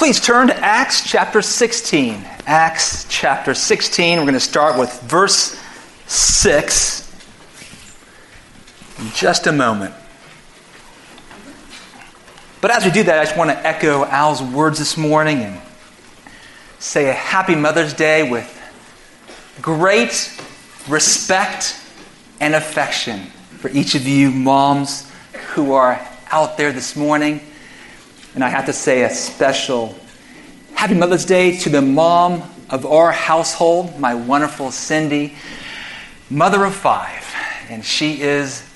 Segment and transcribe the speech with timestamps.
[0.00, 2.24] Please turn to Acts chapter 16.
[2.46, 4.16] Acts chapter 16.
[4.16, 5.60] We're going to start with verse
[6.06, 7.12] 6
[8.98, 9.92] in just a moment.
[12.62, 15.60] But as we do that, I just want to echo Al's words this morning and
[16.78, 18.48] say a happy Mother's Day with
[19.60, 20.34] great
[20.88, 21.78] respect
[22.40, 23.26] and affection
[23.58, 25.12] for each of you moms
[25.48, 27.42] who are out there this morning.
[28.34, 29.98] And I have to say a special
[30.74, 35.34] Happy Mother's Day to the mom of our household, my wonderful Cindy,
[36.30, 37.26] mother of five.
[37.68, 38.66] And she is,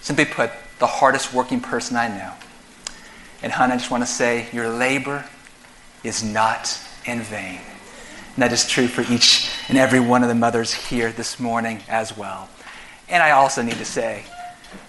[0.00, 2.32] simply put, the hardest working person I know.
[3.42, 5.24] And, hon, I just want to say your labor
[6.02, 7.60] is not in vain.
[8.34, 11.82] And that is true for each and every one of the mothers here this morning
[11.88, 12.48] as well.
[13.08, 14.24] And I also need to say,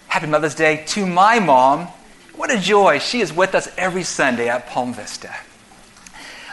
[0.07, 1.87] Happy Mother's Day to my mom,
[2.39, 2.99] what a joy.
[2.99, 5.35] She is with us every Sunday at Palm Vista.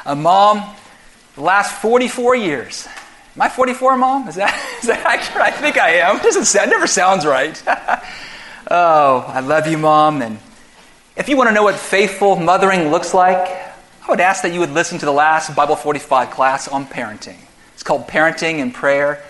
[0.05, 0.75] A mom,
[1.37, 2.89] the last 44 years.
[3.37, 4.27] Am I 44, Mom?
[4.27, 5.47] Is that, is that accurate?
[5.47, 6.19] I think I am.
[6.19, 7.63] Doesn't, it never sounds right.
[8.69, 10.23] oh, I love you, Mom.
[10.23, 10.41] And
[11.17, 14.59] if you want to know what faithful mothering looks like, I would ask that you
[14.59, 17.39] would listen to the last Bible 45 class on parenting.
[17.75, 19.23] It's called Parenting and Prayer,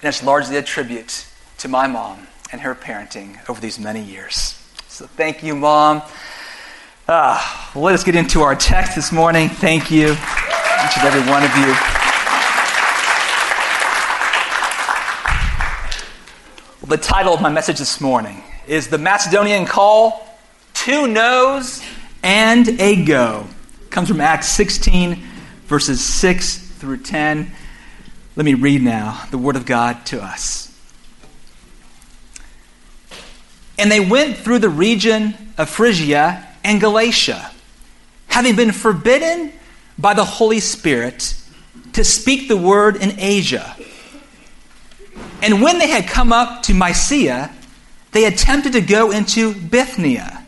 [0.00, 1.26] and it's largely a tribute
[1.58, 4.63] to my mom and her parenting over these many years.
[4.94, 6.02] So thank you, Mom.
[7.08, 9.48] Uh, let us get into our text this morning.
[9.48, 11.66] Thank you, each and every one of you.
[16.80, 20.24] Well, the title of my message this morning is The Macedonian Call
[20.74, 21.82] Two No's
[22.22, 23.48] and a Go.
[23.82, 25.16] It comes from Acts 16,
[25.66, 27.50] verses 6 through 10.
[28.36, 30.73] Let me read now the Word of God to us.
[33.78, 37.50] And they went through the region of Phrygia and Galatia,
[38.28, 39.52] having been forbidden
[39.98, 41.34] by the Holy Spirit
[41.92, 43.76] to speak the word in Asia.
[45.42, 47.50] And when they had come up to Mysia,
[48.12, 50.44] they attempted to go into Bithynia.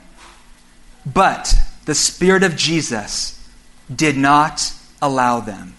[1.04, 1.54] But
[1.84, 3.48] the Spirit of Jesus
[3.94, 5.74] did not allow them.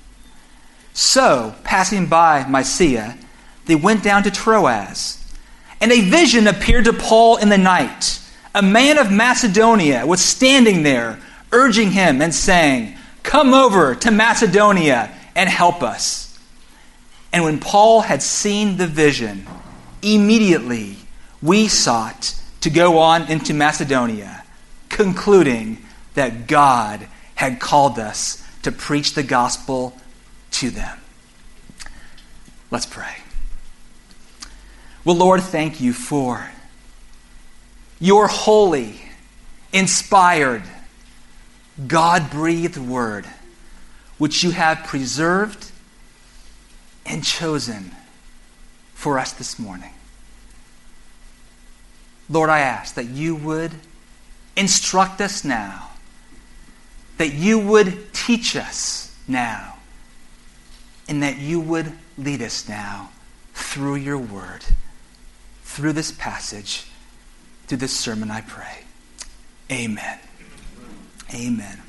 [0.94, 3.18] So, passing by Mysia,
[3.66, 5.24] they went down to Troas.
[5.80, 8.20] And a vision appeared to Paul in the night.
[8.56, 11.20] A man of Macedonia was standing there,
[11.52, 16.40] urging him and saying, Come over to Macedonia and help us.
[17.32, 19.46] And when Paul had seen the vision,
[20.02, 20.98] immediately
[21.42, 24.44] we sought to go on into Macedonia,
[24.90, 25.78] concluding
[26.16, 29.96] that God had called us to preach the gospel
[30.52, 30.98] to them.
[32.72, 33.18] Let's pray.
[35.08, 36.52] Well, Lord, thank you for
[37.98, 39.00] your holy,
[39.72, 40.64] inspired,
[41.88, 43.26] God breathed word,
[44.18, 45.72] which you have preserved
[47.06, 47.96] and chosen
[48.96, 49.94] for us this morning.
[52.30, 53.72] Lord, I ask that you would
[54.58, 55.92] instruct us now,
[57.18, 59.78] that you would teach us now,
[61.08, 63.12] and that you would lead us now
[63.54, 64.66] through your word
[65.78, 66.88] through this passage,
[67.68, 68.80] through this sermon, I pray.
[69.72, 70.18] Amen.
[71.32, 71.80] Amen.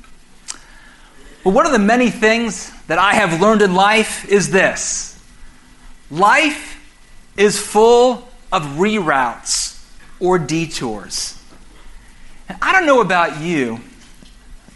[1.43, 5.19] Well, one of the many things that I have learned in life is this
[6.11, 6.79] life
[7.35, 9.83] is full of reroutes
[10.19, 11.41] or detours.
[12.47, 13.79] And I don't know about you,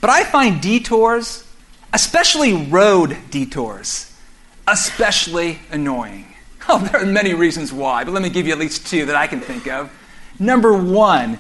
[0.02, 1.48] but I find detours,
[1.94, 4.12] especially road detours,
[4.68, 6.33] especially annoying.
[6.70, 9.16] Oh, there are many reasons why, but let me give you at least two that
[9.16, 9.92] I can think of.
[10.40, 11.38] Number one,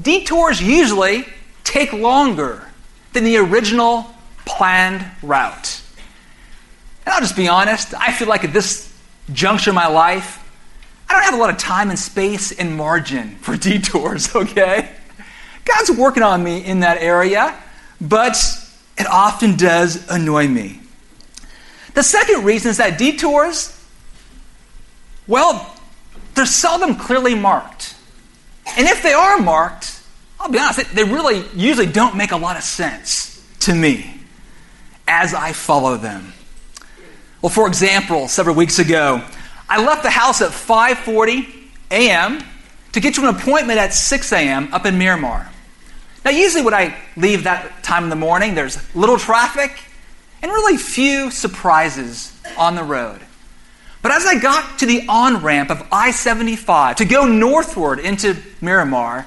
[0.00, 1.24] detours usually
[1.64, 2.62] take longer
[3.14, 4.14] than the original
[4.44, 5.80] planned route.
[7.04, 8.92] And I'll just be honest, I feel like at this
[9.32, 10.42] juncture of my life,
[11.08, 14.92] I don't have a lot of time and space and margin for detours, okay?
[15.64, 17.58] God's working on me in that area,
[18.00, 18.36] but
[18.98, 20.80] it often does annoy me.
[21.94, 23.75] The second reason is that detours
[25.26, 25.74] well,
[26.34, 27.94] they're seldom clearly marked.
[28.76, 30.00] And if they are marked,
[30.38, 34.20] I'll be honest, they really usually don't make a lot of sense to me
[35.08, 36.32] as I follow them.
[37.42, 39.22] Well, for example, several weeks ago,
[39.68, 41.48] I left the house at 5:40
[41.90, 42.42] a.m.
[42.92, 44.72] to get to an appointment at 6 a.m.
[44.72, 45.50] up in Miramar.
[46.24, 49.80] Now, usually when I leave that time in the morning, there's little traffic
[50.42, 53.20] and really few surprises on the road.
[54.06, 58.36] But as I got to the on ramp of I 75 to go northward into
[58.60, 59.26] Miramar,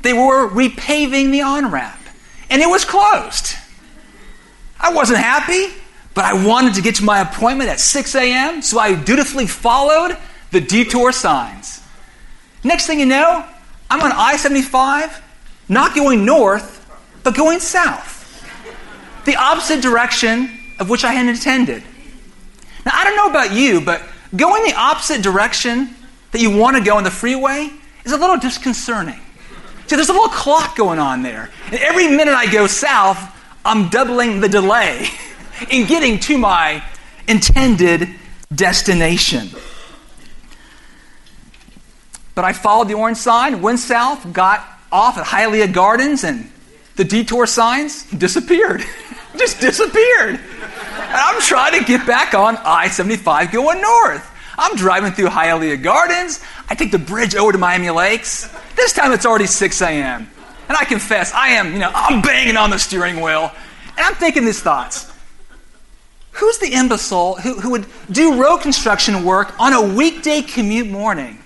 [0.00, 2.00] they were repaving the on ramp.
[2.50, 3.54] and it was closed.
[4.80, 5.72] I wasn't happy,
[6.14, 10.18] but I wanted to get to my appointment at 6 a.m., so I dutifully followed
[10.50, 11.80] the detour signs.
[12.64, 13.46] Next thing you know,
[13.88, 15.22] I'm on I 75,
[15.68, 16.90] not going north,
[17.22, 18.44] but going south.
[19.26, 21.84] The opposite direction of which I had intended.
[22.84, 24.02] Now, I don't know about you, but
[24.34, 25.94] going the opposite direction
[26.32, 27.70] that you want to go on the freeway
[28.04, 29.20] is a little disconcerting.
[29.86, 31.50] See, there's a little clock going on there.
[31.66, 33.18] And every minute I go south,
[33.64, 35.06] I'm doubling the delay
[35.70, 36.82] in getting to my
[37.28, 38.08] intended
[38.54, 39.50] destination.
[42.34, 46.50] But I followed the orange sign, went south, got off at Hialeah Gardens, and
[46.96, 48.82] the detour signs disappeared.
[49.36, 50.40] Just disappeared.
[50.40, 54.28] And I'm trying to get back on I 75 going north.
[54.58, 56.40] I'm driving through Hialeah Gardens.
[56.68, 58.54] I take the bridge over to Miami Lakes.
[58.76, 60.30] This time it's already 6 a.m.
[60.68, 63.50] And I confess, I am, you know, I'm banging on the steering wheel.
[63.96, 65.10] And I'm thinking these thoughts.
[66.32, 71.38] Who's the imbecile who, who would do road construction work on a weekday commute morning?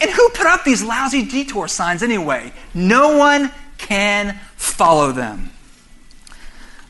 [0.00, 2.52] And who put up these lousy detour signs anyway?
[2.74, 5.50] No one can follow them.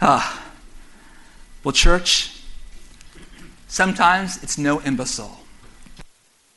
[0.01, 0.45] Ah.
[1.65, 2.41] Well, church,
[3.67, 5.41] sometimes it's no imbecile,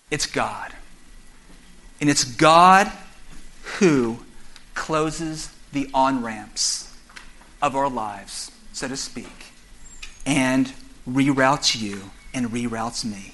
[0.10, 0.74] it's God.
[2.00, 2.92] And it's God
[3.80, 4.20] who
[4.74, 6.96] closes the on ramps
[7.62, 9.54] of our lives, so to speak,
[10.26, 10.74] and
[11.08, 13.34] reroutes you and reroutes me.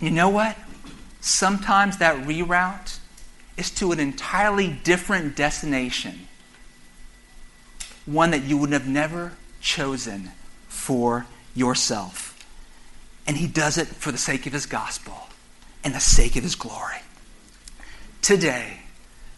[0.00, 0.56] You know what?
[1.20, 2.98] Sometimes that reroute
[3.56, 6.28] is to an entirely different destination,
[8.08, 10.30] one that you would have never chosen
[10.66, 12.34] for yourself.
[13.26, 15.28] And He does it for the sake of His gospel
[15.84, 17.02] and the sake of His glory.
[18.22, 18.80] Today,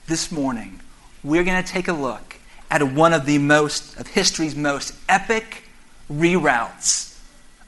[0.06, 0.80] this morning,
[1.24, 2.36] we're going to take a look
[2.70, 5.64] at one of the most, of history's most epic
[6.10, 7.18] reroutes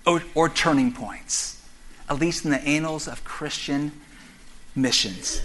[0.06, 1.60] or, or turning points,
[2.08, 3.92] at least in the annals of Christian
[4.76, 5.42] missions.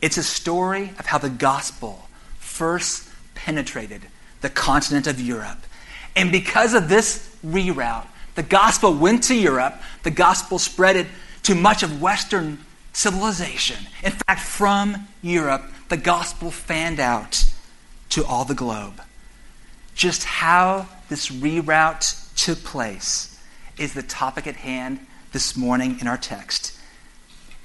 [0.00, 2.08] It's a story of how the gospel
[2.38, 4.02] first penetrated
[4.44, 5.56] the continent of Europe.
[6.14, 11.06] And because of this reroute, the gospel went to Europe, the gospel spread it
[11.44, 12.58] to much of Western
[12.92, 13.78] civilization.
[14.02, 17.42] In fact, from Europe, the gospel fanned out
[18.10, 19.00] to all the globe.
[19.94, 23.40] Just how this reroute took place
[23.78, 26.78] is the topic at hand this morning in our text.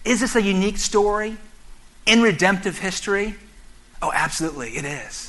[0.06, 1.36] Is this a unique story
[2.06, 3.36] in redemptive history?
[4.02, 5.29] Oh, absolutely, it is.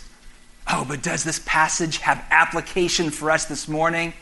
[0.73, 4.13] Oh, but does this passage have application for us this morning?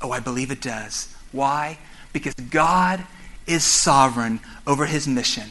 [0.00, 1.14] Oh, I believe it does.
[1.30, 1.78] Why?
[2.12, 3.04] Because God
[3.46, 5.50] is sovereign over his mission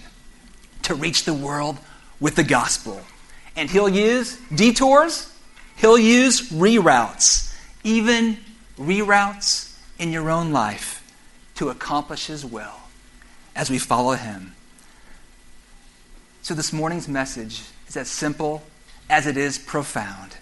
[0.84, 1.78] to reach the world
[2.20, 3.02] with the gospel.
[3.56, 5.32] And he'll use detours,
[5.78, 8.38] he'll use reroutes, even
[8.78, 11.00] reroutes in your own life
[11.56, 12.80] to accomplish his will
[13.56, 14.56] as we follow him.
[16.42, 18.64] So, this morning's message is as simple
[19.14, 20.36] as it is profound,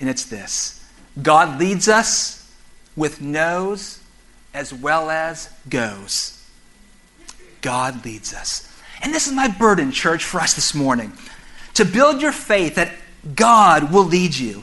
[0.00, 0.82] and it's this
[1.22, 2.50] God leads us
[2.96, 4.00] with no's
[4.54, 6.42] as well as goes.
[7.60, 8.66] God leads us.
[9.02, 11.12] And this is my burden, church, for us this morning
[11.74, 12.92] to build your faith that
[13.34, 14.62] God will lead you.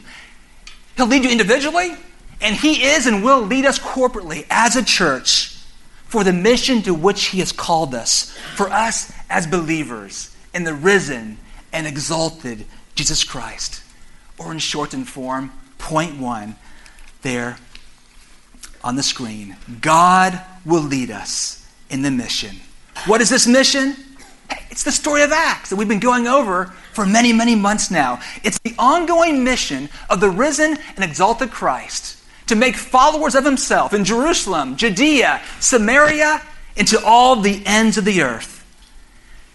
[0.98, 1.96] He'll lead you individually,
[2.42, 5.56] and He is and will lead us corporately as a church
[6.06, 10.74] for the mission to which He has called us, for us as believers in the
[10.74, 11.38] risen
[11.72, 12.66] and exalted
[13.02, 13.82] Jesus Christ.
[14.38, 16.56] Or in shortened form, point one
[17.24, 17.58] there
[18.84, 22.58] on the screen God will lead us in the mission.
[23.08, 23.96] What is this mission?
[24.70, 28.20] It's the story of Acts that we've been going over for many, many months now.
[28.44, 33.96] It's the ongoing mission of the risen and exalted Christ to make followers of himself
[33.96, 36.40] in Jerusalem, Judea, Samaria,
[36.78, 38.61] and to all the ends of the earth.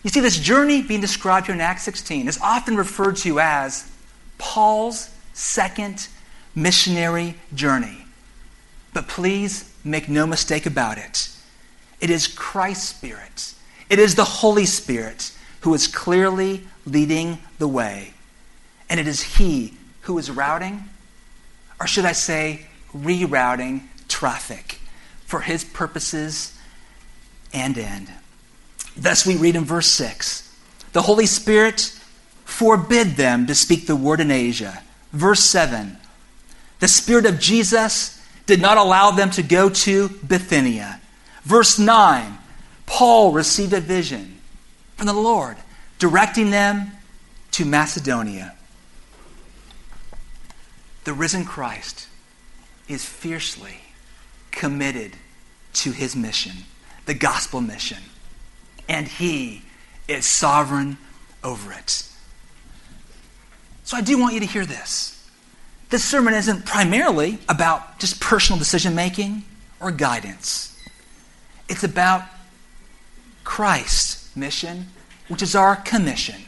[0.07, 3.91] You see, this journey being described here in Acts 16 is often referred to as
[4.39, 6.07] Paul's second
[6.55, 8.05] missionary journey.
[8.95, 11.29] But please make no mistake about it.
[12.01, 13.55] It is Christ's Spirit,
[13.91, 15.33] it is the Holy Spirit
[15.63, 18.15] who is clearly leading the way.
[18.89, 20.85] And it is He who is routing,
[21.81, 24.79] or should I say, rerouting traffic
[25.25, 26.57] for his purposes
[27.53, 28.13] and end.
[28.97, 30.43] Thus, we read in verse 6
[30.93, 31.93] the Holy Spirit
[32.45, 34.83] forbid them to speak the word in Asia.
[35.13, 35.99] Verse 7
[36.79, 41.01] the Spirit of Jesus did not allow them to go to Bithynia.
[41.43, 42.39] Verse 9
[42.87, 44.41] Paul received a vision
[44.97, 45.57] from the Lord
[45.99, 46.93] directing them
[47.53, 48.55] to Macedonia.
[51.05, 52.09] the risen Christ
[52.89, 53.79] is fiercely
[54.51, 55.17] committed
[55.73, 56.65] to his mission,
[57.07, 57.99] the gospel mission,
[58.89, 59.63] and he
[60.09, 60.99] is sovereign
[61.43, 62.05] over it.
[63.85, 65.13] So I do want you to hear this.
[65.91, 69.45] This sermon isn't primarily about just personal decision making
[69.81, 70.77] or guidance.
[71.69, 72.23] It's about
[73.45, 74.87] Christ's mission,
[75.29, 76.43] which is our commission,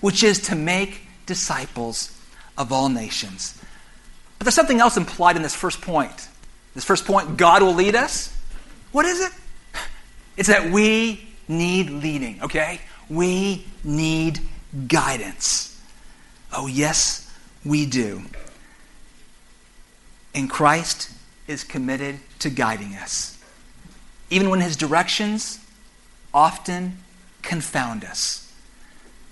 [0.00, 2.18] which is to make disciples
[2.56, 3.58] of all nations.
[4.38, 6.28] But there's something else implied in this first point.
[6.74, 8.34] This first point, God will lead us.
[8.92, 9.32] What is it?
[10.36, 12.80] It's that we need leading, okay?
[13.10, 14.40] We need
[14.86, 15.78] guidance.
[16.52, 17.30] Oh, yes,
[17.64, 18.22] we do.
[20.34, 21.10] And Christ
[21.46, 23.36] is committed to guiding us,
[24.30, 25.58] even when his directions
[26.32, 26.98] often
[27.42, 28.52] confound us.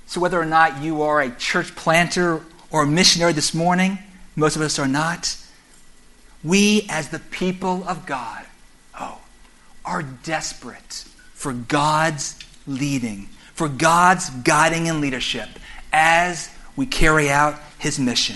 [0.07, 3.99] So, whether or not you are a church planter or a missionary this morning,
[4.35, 5.37] most of us are not.
[6.43, 8.45] We, as the people of God,
[8.99, 9.19] oh,
[9.85, 11.05] are desperate
[11.39, 15.49] for God's leading, for God's guiding and leadership
[15.93, 18.35] as we carry out his mission.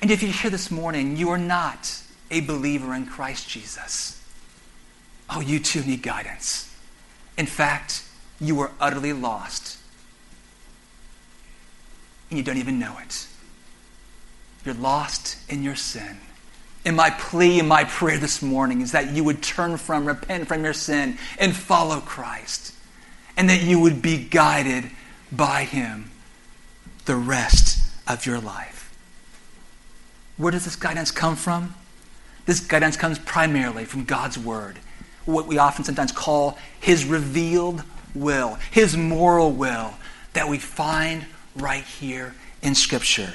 [0.00, 2.00] And if you're here this morning, you are not
[2.30, 4.24] a believer in Christ Jesus.
[5.28, 6.72] Oh, you too need guidance.
[7.36, 8.04] In fact,
[8.40, 9.76] you are utterly lost.
[12.30, 13.26] And you don't even know it.
[14.64, 16.18] You're lost in your sin.
[16.84, 20.48] And my plea and my prayer this morning is that you would turn from, repent
[20.48, 22.74] from your sin, and follow Christ.
[23.36, 24.90] And that you would be guided
[25.30, 26.10] by Him
[27.04, 28.94] the rest of your life.
[30.36, 31.74] Where does this guidance come from?
[32.46, 34.78] This guidance comes primarily from God's Word,
[35.26, 37.84] what we often sometimes call His revealed
[38.14, 39.94] will, His moral will
[40.32, 43.34] that we find right here in Scripture.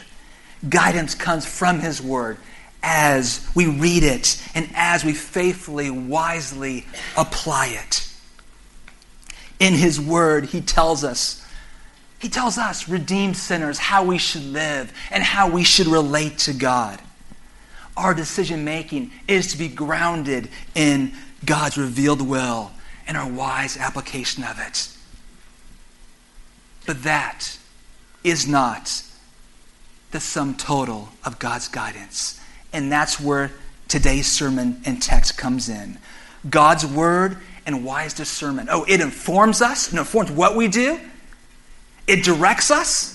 [0.68, 2.38] Guidance comes from His Word
[2.86, 6.86] as we read it and as we faithfully, wisely
[7.18, 8.08] apply it.
[9.60, 11.46] In His Word, He tells us
[12.25, 16.54] he tells us, redeemed sinners, how we should live and how we should relate to
[16.54, 17.00] God.
[17.96, 21.13] Our decision making is to be grounded in
[21.46, 22.72] God's revealed will
[23.08, 24.89] and our wise application of it.
[26.88, 27.60] But that
[28.24, 29.04] is not
[30.10, 32.39] the sum total of God's guidance.
[32.75, 33.51] And that's where
[33.88, 35.98] today's sermon and text comes in.
[36.50, 38.67] God's word and wise discernment.
[38.70, 41.00] Oh, it informs us, it informs what we do,
[42.05, 43.13] it directs us.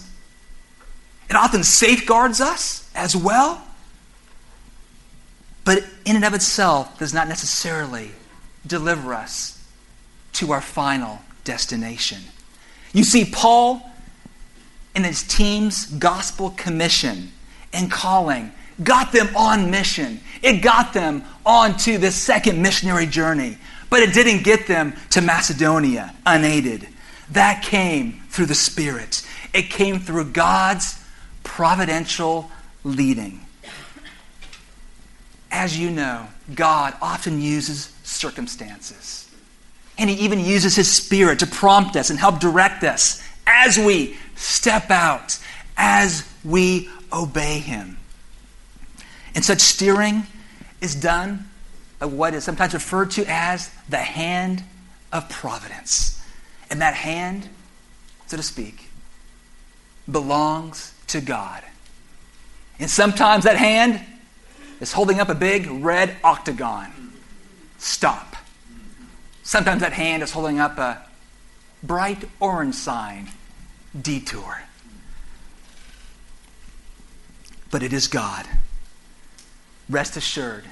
[1.29, 3.62] It often safeguards us as well.
[5.64, 8.11] But in and of itself does not necessarily
[8.67, 9.62] deliver us
[10.33, 12.23] to our final destination.
[12.93, 13.88] You see, Paul
[14.97, 17.31] and his team's gospel commission
[17.73, 18.52] and calling
[18.83, 20.21] got them on mission.
[20.43, 23.59] It got them onto this second missionary journey,
[23.89, 26.89] but it didn't get them to Macedonia unaided.
[27.33, 31.03] That came through the Spirit, it came through God's
[31.43, 32.51] providential
[32.85, 33.41] leading.
[35.51, 39.29] As you know, God often uses circumstances.
[39.99, 44.17] And He even uses His Spirit to prompt us and help direct us as we
[44.37, 45.39] step out,
[45.77, 47.99] as we obey Him.
[49.35, 50.27] And such steering
[50.81, 51.49] is done
[51.99, 54.65] by what is sometimes referred to as the hand
[55.13, 56.23] of providence.
[56.71, 57.49] And that hand,
[58.27, 58.89] so to speak,
[60.11, 61.63] belongs to God.
[62.79, 64.01] And sometimes that hand
[64.81, 67.13] is holding up a big red octagon.
[67.79, 68.37] Stop.
[69.43, 71.05] Sometimes that hand is holding up a
[71.83, 73.29] bright orange sign.
[74.01, 74.63] Detour.
[77.71, 78.47] But it is God.
[79.90, 80.64] Rest assured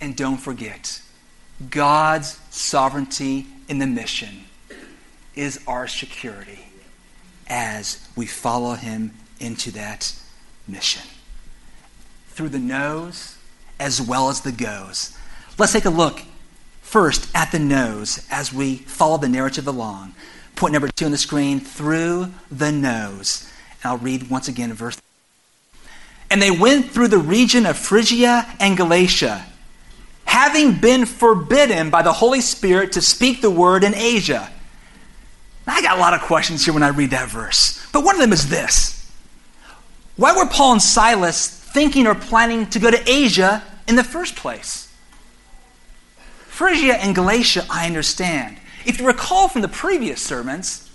[0.00, 1.02] and don't forget
[1.68, 4.44] God's sovereignty in the mission
[5.34, 6.60] is our security
[7.46, 10.14] as we follow him into that
[10.66, 11.02] mission.
[12.28, 13.36] Through the no's
[13.78, 15.16] as well as the go's.
[15.58, 16.22] Let's take a look
[16.80, 20.14] first at the no's as we follow the narrative along.
[20.56, 23.50] Point number two on the screen through the no's.
[23.84, 24.98] I'll read once again verse.
[26.30, 29.44] And they went through the region of Phrygia and Galatia,
[30.24, 34.50] having been forbidden by the Holy Spirit to speak the word in Asia.
[35.66, 37.86] I got a lot of questions here when I read that verse.
[37.92, 39.10] But one of them is this
[40.16, 44.36] Why were Paul and Silas thinking or planning to go to Asia in the first
[44.36, 44.92] place?
[46.46, 48.58] Phrygia and Galatia, I understand.
[48.86, 50.88] If you recall from the previous sermons,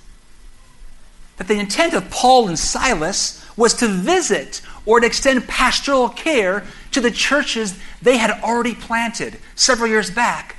[1.37, 6.63] that the intent of Paul and Silas was to visit or to extend pastoral care
[6.91, 10.55] to the churches they had already planted several years back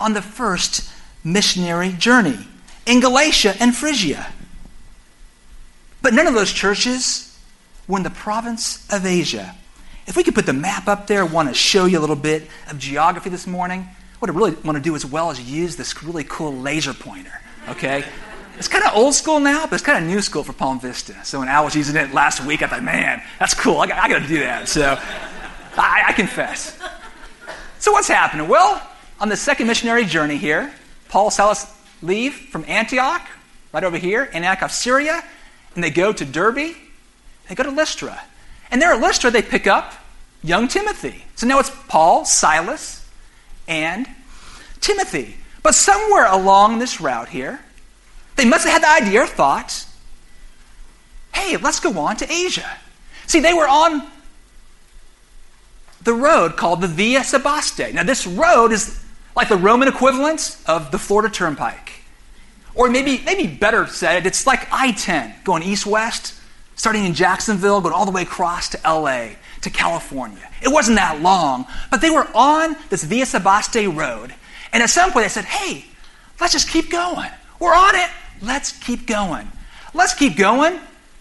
[0.00, 0.90] on the first
[1.22, 2.38] missionary journey
[2.86, 4.26] in Galatia and Phrygia.
[6.02, 7.38] But none of those churches
[7.88, 9.54] were in the province of Asia.
[10.06, 12.16] If we could put the map up there, I want to show you a little
[12.16, 13.88] bit of geography this morning.
[14.18, 17.40] What I really want to do as well is use this really cool laser pointer,
[17.68, 18.04] okay?
[18.56, 21.14] It's kind of old school now, but it's kind of new school for Palm Vista.
[21.24, 23.78] So when Al was using it last week, I thought, man, that's cool.
[23.78, 24.68] I got, to do that.
[24.68, 24.98] So
[25.76, 26.78] I, I confess.
[27.80, 28.48] So what's happening?
[28.48, 28.80] Well,
[29.20, 30.72] on the second missionary journey here,
[31.08, 31.66] Paul Silas
[32.00, 33.22] leave from Antioch,
[33.72, 35.22] right over here, Antioch of Syria,
[35.74, 36.76] and they go to Derbe.
[37.48, 38.20] They go to Lystra.
[38.70, 39.94] And there at Lystra, they pick up
[40.42, 41.24] young Timothy.
[41.34, 43.08] So now it's Paul, Silas,
[43.66, 44.08] and
[44.80, 45.36] Timothy.
[45.62, 47.60] But somewhere along this route here,
[48.36, 49.86] they must have had the idea or thought
[51.34, 52.78] hey, let's go on to Asia.
[53.26, 54.06] See, they were on
[56.02, 57.92] the road called the Via Sebaste.
[57.92, 62.02] Now, this road is like the Roman equivalent of the Florida Turnpike.
[62.74, 66.34] Or maybe, maybe better said, it's like I 10 going east west,
[66.76, 69.30] starting in Jacksonville, going all the way across to LA,
[69.62, 70.50] to California.
[70.62, 74.34] It wasn't that long, but they were on this Via Sebaste road.
[74.72, 75.84] And at some point they said, hey,
[76.40, 77.30] let's just keep going.
[77.60, 78.10] We're on it.
[78.44, 79.50] Let's keep going.
[79.94, 80.78] Let's keep going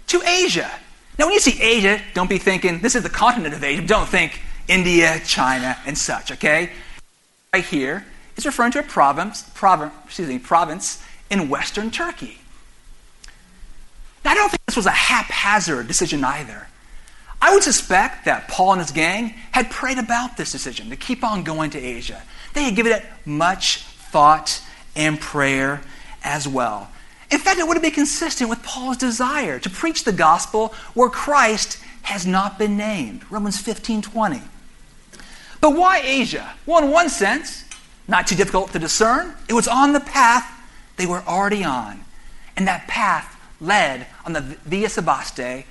[0.08, 0.70] to Asia.
[1.18, 3.86] Now, when you see Asia, don't be thinking this is the continent of Asia.
[3.86, 6.72] Don't think India, China, and such, okay?
[7.54, 12.40] Right here is referring to a province, province, excuse me, province in western Turkey.
[14.26, 16.68] Now, I don't think this was a haphazard decision either.
[17.42, 21.24] I would suspect that Paul and his gang had prayed about this decision to keep
[21.24, 22.24] on going to Asia.
[22.54, 24.62] They had given it much thought
[24.96, 25.82] and prayer
[26.24, 26.90] as well.
[27.34, 31.10] In fact, it would have been consistent with Paul's desire to preach the gospel where
[31.10, 33.24] Christ has not been named.
[33.32, 34.40] Romans 15 20.
[35.60, 36.54] But why Asia?
[36.68, 37.66] Well, in one sense,
[38.08, 39.34] not too difficult to discern.
[39.50, 40.48] It was on the path
[40.98, 42.02] they were already on.
[42.56, 45.66] And that path led on the Via Sebaste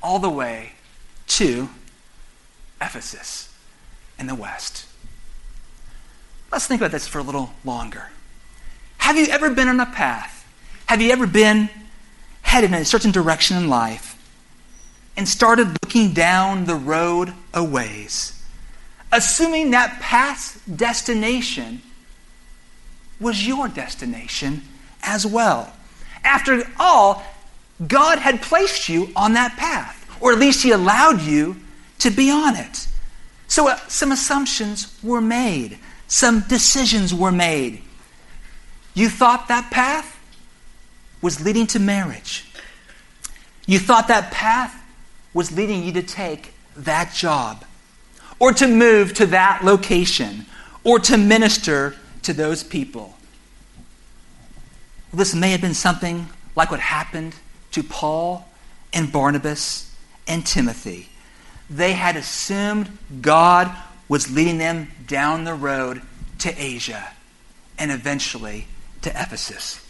[0.00, 0.74] all the way
[1.26, 1.68] to
[2.80, 3.52] Ephesus
[4.20, 4.86] in the west.
[6.52, 8.10] Let's think about this for a little longer.
[8.98, 10.37] Have you ever been on a path
[10.88, 11.68] have you ever been
[12.40, 14.14] headed in a certain direction in life
[15.18, 18.42] and started looking down the road a ways,
[19.12, 21.82] assuming that past destination
[23.20, 24.62] was your destination
[25.02, 25.70] as well?
[26.24, 27.22] After all,
[27.86, 31.56] God had placed you on that path, or at least He allowed you
[31.98, 32.88] to be on it.
[33.46, 37.82] So uh, some assumptions were made, some decisions were made.
[38.94, 40.17] You thought that path
[41.20, 42.50] was leading to marriage.
[43.66, 44.74] You thought that path
[45.34, 47.64] was leading you to take that job,
[48.38, 50.46] or to move to that location,
[50.84, 53.16] or to minister to those people.
[55.12, 57.34] This may have been something like what happened
[57.72, 58.48] to Paul
[58.92, 59.94] and Barnabas
[60.26, 61.08] and Timothy.
[61.70, 63.70] They had assumed God
[64.08, 66.02] was leading them down the road
[66.40, 67.10] to Asia
[67.78, 68.66] and eventually
[69.02, 69.84] to Ephesus.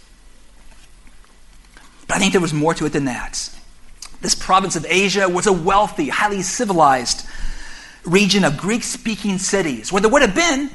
[2.09, 3.51] But I think there was more to it than that.
[4.21, 7.25] This province of Asia was a wealthy, highly civilized
[8.05, 10.71] region of Greek speaking cities where there would have been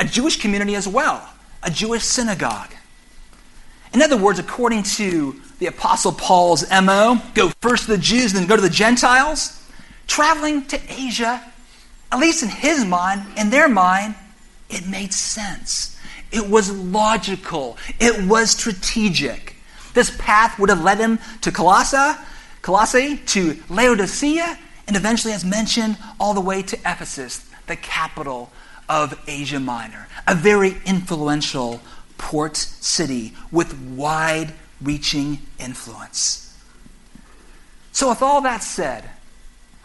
[0.00, 1.28] a Jewish community as well,
[1.62, 2.72] a Jewish synagogue.
[3.92, 8.46] In other words, according to the Apostle Paul's MO, go first to the Jews, then
[8.46, 9.62] go to the Gentiles.
[10.06, 11.42] Traveling to Asia,
[12.12, 14.14] at least in his mind, in their mind,
[14.68, 15.98] it made sense.
[16.30, 17.78] It was logical.
[17.98, 19.55] It was strategic.
[19.96, 22.20] This path would have led him to Colossae,
[22.60, 28.52] Colossae, to Laodicea, and eventually, as mentioned, all the way to Ephesus, the capital
[28.90, 31.80] of Asia Minor, a very influential
[32.18, 36.54] port city with wide reaching influence.
[37.92, 39.08] So, with all that said,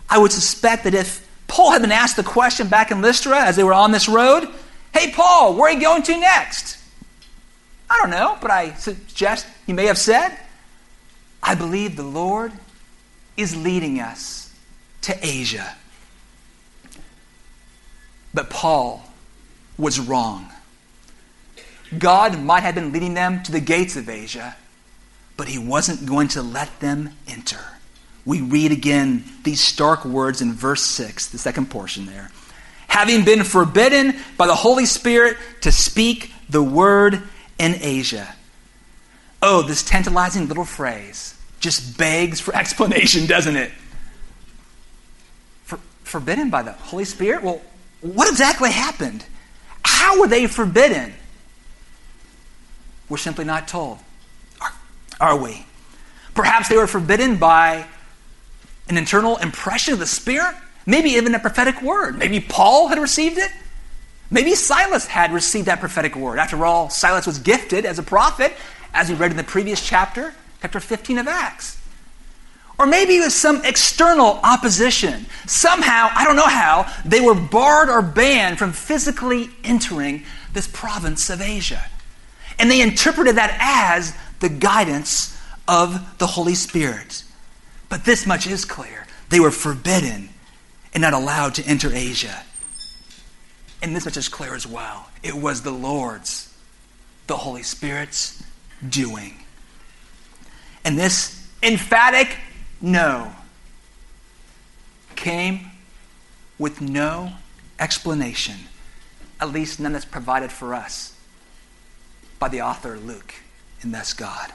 [0.09, 3.55] I would suspect that if Paul had been asked the question back in Lystra as
[3.55, 4.49] they were on this road,
[4.93, 6.80] Hey, Paul, where are you going to next?
[7.91, 10.37] I don't know, but I suggest he may have said,
[11.43, 12.53] I believe the Lord
[13.35, 14.55] is leading us
[15.01, 15.75] to Asia.
[18.33, 19.03] But Paul
[19.77, 20.49] was wrong.
[21.99, 24.55] God might have been leading them to the gates of Asia,
[25.35, 27.59] but he wasn't going to let them enter.
[28.23, 32.31] We read again these stark words in verse 6, the second portion there.
[32.87, 37.21] Having been forbidden by the Holy Spirit to speak the word
[37.61, 38.35] in Asia.
[39.41, 43.71] Oh, this tantalizing little phrase just begs for explanation, doesn't it?
[46.11, 47.41] forbidden by the Holy Spirit?
[47.41, 47.61] Well,
[48.01, 49.23] what exactly happened?
[49.83, 51.13] How were they forbidden?
[53.07, 53.99] We're simply not told.
[54.59, 54.73] Are,
[55.21, 55.65] are we?
[56.33, 57.85] Perhaps they were forbidden by
[58.89, 60.53] an internal impression of the Spirit,
[60.85, 62.17] maybe even a prophetic word.
[62.17, 63.51] Maybe Paul had received it.
[64.31, 66.39] Maybe Silas had received that prophetic word.
[66.39, 68.53] After all, Silas was gifted as a prophet,
[68.93, 71.77] as we read in the previous chapter, chapter 15 of Acts.
[72.79, 75.25] Or maybe it was some external opposition.
[75.45, 81.29] Somehow, I don't know how, they were barred or banned from physically entering this province
[81.29, 81.83] of Asia.
[82.57, 87.23] And they interpreted that as the guidance of the Holy Spirit.
[87.89, 90.29] But this much is clear they were forbidden
[90.93, 92.43] and not allowed to enter Asia.
[93.81, 95.09] And this much is clear as well.
[95.23, 96.53] It was the Lord's,
[97.27, 98.43] the Holy Spirit's
[98.87, 99.43] doing.
[100.83, 102.37] And this emphatic
[102.79, 103.33] no
[105.15, 105.71] came
[106.57, 107.33] with no
[107.79, 108.55] explanation,
[109.39, 111.15] at least none that's provided for us
[112.39, 113.35] by the author Luke,
[113.81, 114.51] and thus God.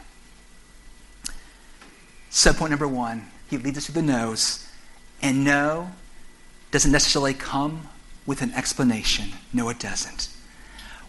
[2.30, 4.68] Subpoint number one, he leads us to the no's,
[5.22, 5.90] and no
[6.70, 7.88] doesn't necessarily come
[8.26, 9.30] with an explanation.
[9.52, 10.28] No, it doesn't.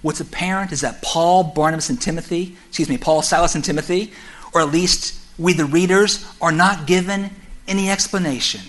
[0.01, 4.13] What's apparent is that Paul, Barnabas, and Timothy, excuse me, Paul, Silas, and Timothy,
[4.53, 7.31] or at least we, the readers, are not given
[7.67, 8.61] any explanation,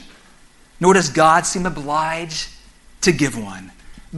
[0.81, 2.49] nor does God seem obliged
[3.03, 3.71] to give one.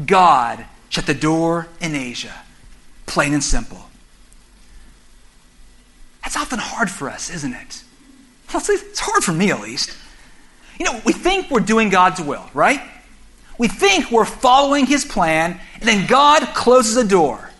[0.06, 2.34] God shut the door in Asia,
[3.06, 3.88] plain and simple.
[6.22, 7.82] That's often hard for us, isn't it?
[8.52, 9.96] It's hard for me at least.
[10.78, 12.80] You know, we think we're doing God's will, right?
[13.60, 17.50] We think we're following His plan, and then God closes a door,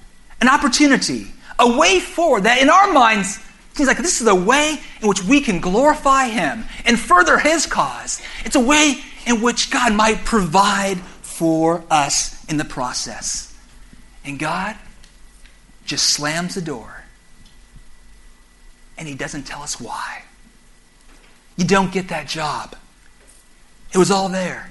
[0.41, 1.27] an opportunity,
[1.59, 3.39] a way forward that in our minds
[3.75, 7.67] seems like this is a way in which we can glorify Him and further His
[7.67, 8.23] cause.
[8.47, 8.95] It's a way
[9.27, 13.55] in which God might provide for us in the process.
[14.25, 14.77] And God
[15.85, 17.05] just slams the door,
[18.97, 20.23] and He doesn't tell us why.
[21.59, 22.75] You don't get that job.
[23.93, 24.71] It was all there.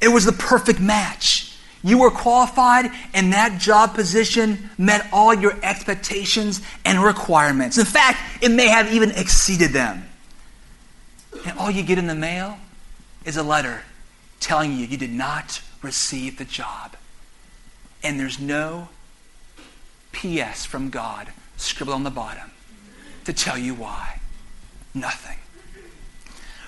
[0.00, 1.56] It was the perfect match.
[1.82, 7.78] You were qualified, and that job position met all your expectations and requirements.
[7.78, 10.08] In fact, it may have even exceeded them.
[11.46, 12.58] And all you get in the mail
[13.24, 13.82] is a letter
[14.40, 16.96] telling you you did not receive the job.
[18.02, 18.88] And there's no
[20.12, 20.64] P.S.
[20.64, 22.50] from God scribbled on the bottom
[23.24, 24.20] to tell you why.
[24.94, 25.38] Nothing.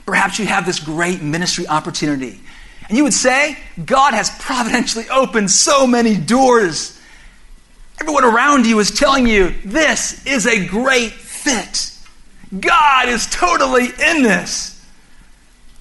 [0.06, 2.40] Perhaps you have this great ministry opportunity
[2.90, 7.00] and you would say, God has providentially opened so many doors.
[8.00, 11.96] Everyone around you is telling you this is a great fit.
[12.58, 14.84] God is totally in this.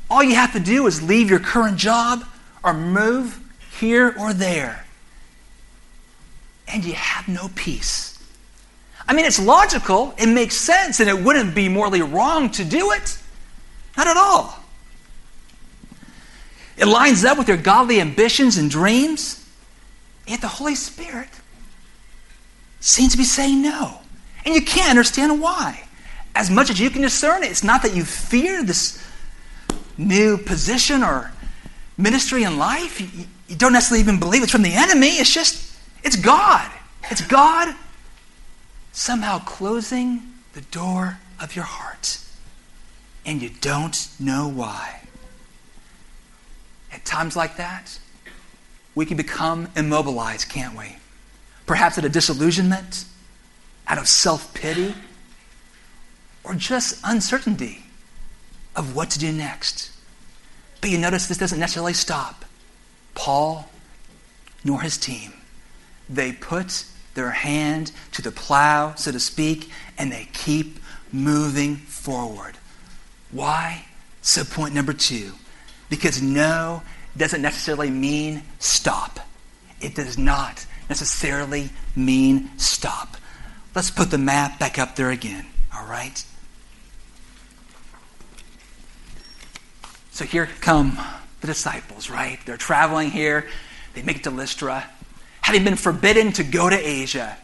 [0.07, 2.23] All you have to do is leave your current job
[2.63, 3.39] or move
[3.79, 4.85] here or there.
[6.67, 8.23] And you have no peace.
[9.07, 12.91] I mean, it's logical, it makes sense, and it wouldn't be morally wrong to do
[12.91, 13.17] it.
[13.97, 14.58] Not at all.
[16.79, 19.45] It lines up with your godly ambitions and dreams.
[20.25, 21.29] Yet the Holy Spirit
[22.79, 23.99] seems to be saying no.
[24.45, 25.83] And you can't understand why.
[26.33, 29.03] As much as you can discern it, it's not that you fear this
[29.97, 31.31] new position or
[31.97, 33.01] ministry in life.
[33.01, 35.07] You, you don't necessarily even believe it's from the enemy.
[35.07, 36.71] It's just, it's God.
[37.11, 37.75] It's God
[38.93, 40.21] somehow closing
[40.53, 42.19] the door of your heart.
[43.25, 45.01] And you don't know why.
[46.99, 47.97] At times like that,
[48.93, 50.97] we can become immobilized, can't we?
[51.65, 53.05] Perhaps out of disillusionment,
[53.87, 54.93] out of self pity,
[56.43, 57.85] or just uncertainty
[58.75, 59.91] of what to do next.
[60.81, 62.43] But you notice this doesn't necessarily stop
[63.15, 63.69] Paul
[64.65, 65.31] nor his team.
[66.09, 66.83] They put
[67.13, 70.79] their hand to the plow, so to speak, and they keep
[71.13, 72.57] moving forward.
[73.31, 73.85] Why?
[74.21, 75.33] So, point number two
[75.89, 76.81] because no
[77.17, 79.19] doesn't necessarily mean stop.
[79.81, 83.17] It does not necessarily mean stop.
[83.75, 86.23] Let's put the map back up there again, all right?
[90.11, 90.97] So here come
[91.41, 92.39] the disciples, right?
[92.45, 93.47] They're traveling here.
[93.93, 94.89] They make it to Lystra.
[95.41, 97.37] Having been forbidden to go to Asia,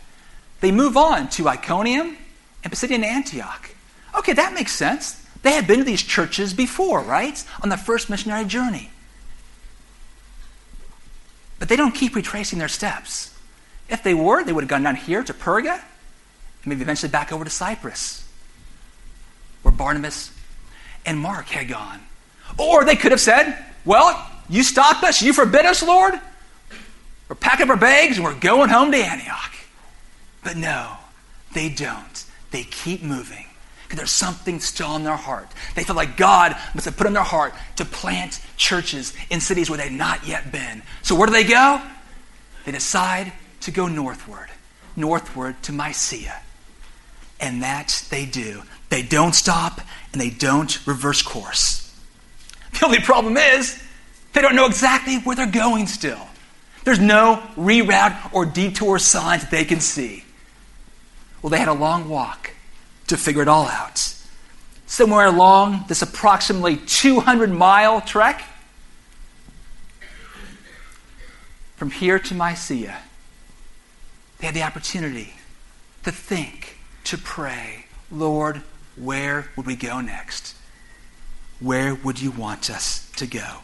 [0.60, 2.18] they move on to Iconium
[2.64, 3.70] and Pisidian Antioch.
[4.18, 5.25] Okay, that makes sense.
[5.46, 7.44] They had been to these churches before, right?
[7.62, 8.90] On the first missionary journey.
[11.60, 13.32] But they don't keep retracing their steps.
[13.88, 15.84] If they were, they would have gone down here to Perga and
[16.66, 18.28] maybe eventually back over to Cyprus,
[19.62, 20.32] where Barnabas
[21.06, 22.00] and Mark had gone.
[22.58, 26.16] Or they could have said, well, you stop us, you forbid us, Lord.
[27.30, 29.54] We're packing up our bags and we're going home to Antioch.
[30.44, 30.98] But no,
[31.54, 32.26] they don't.
[32.50, 33.45] They keep moving
[33.86, 35.48] because there's something still in their heart.
[35.76, 39.70] They feel like God must have put in their heart to plant churches in cities
[39.70, 40.82] where they've not yet been.
[41.04, 41.82] So where do they go?
[42.66, 44.50] They decide to go northward,
[44.96, 46.42] northward to Mysia.
[47.40, 48.64] And that they do.
[48.90, 51.82] They don't stop and they don't reverse course.
[52.80, 53.82] The only problem is
[54.34, 56.28] they don't know exactly where they're going still.
[56.86, 60.24] There's no reroute or detour signs that they can see.
[61.42, 62.55] Well, they had a long walk
[63.08, 64.14] to figure it all out.
[64.88, 68.44] Somewhere along this approximately 200 mile trek
[71.76, 72.98] from here to Mysia,
[74.40, 75.34] they had the opportunity
[76.04, 78.62] to think, to pray, Lord,
[78.96, 80.56] where would we go next?
[81.60, 83.60] Where would you want us to go?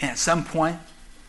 [0.00, 0.78] And at some point,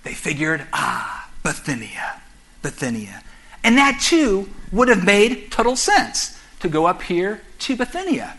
[0.03, 2.21] they figured, ah, Bithynia,
[2.61, 3.23] Bithynia.
[3.63, 6.34] And that too would have made total sense
[6.65, 8.35] to go up here to Bithynia.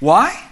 [0.00, 0.48] Why?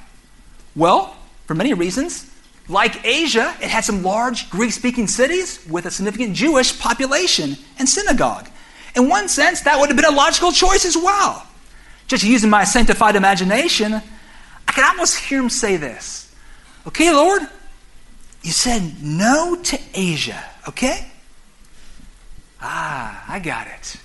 [0.74, 2.28] Well, for many reasons.
[2.68, 7.88] Like Asia, it had some large Greek speaking cities with a significant Jewish population and
[7.88, 8.48] synagogue.
[8.94, 11.46] In one sense, that would have been a logical choice as well.
[12.06, 16.32] Just using my sanctified imagination, I can almost hear him say this
[16.86, 17.42] Okay, Lord,
[18.42, 21.10] you said no to Asia, okay?
[22.60, 23.96] Ah, I got it.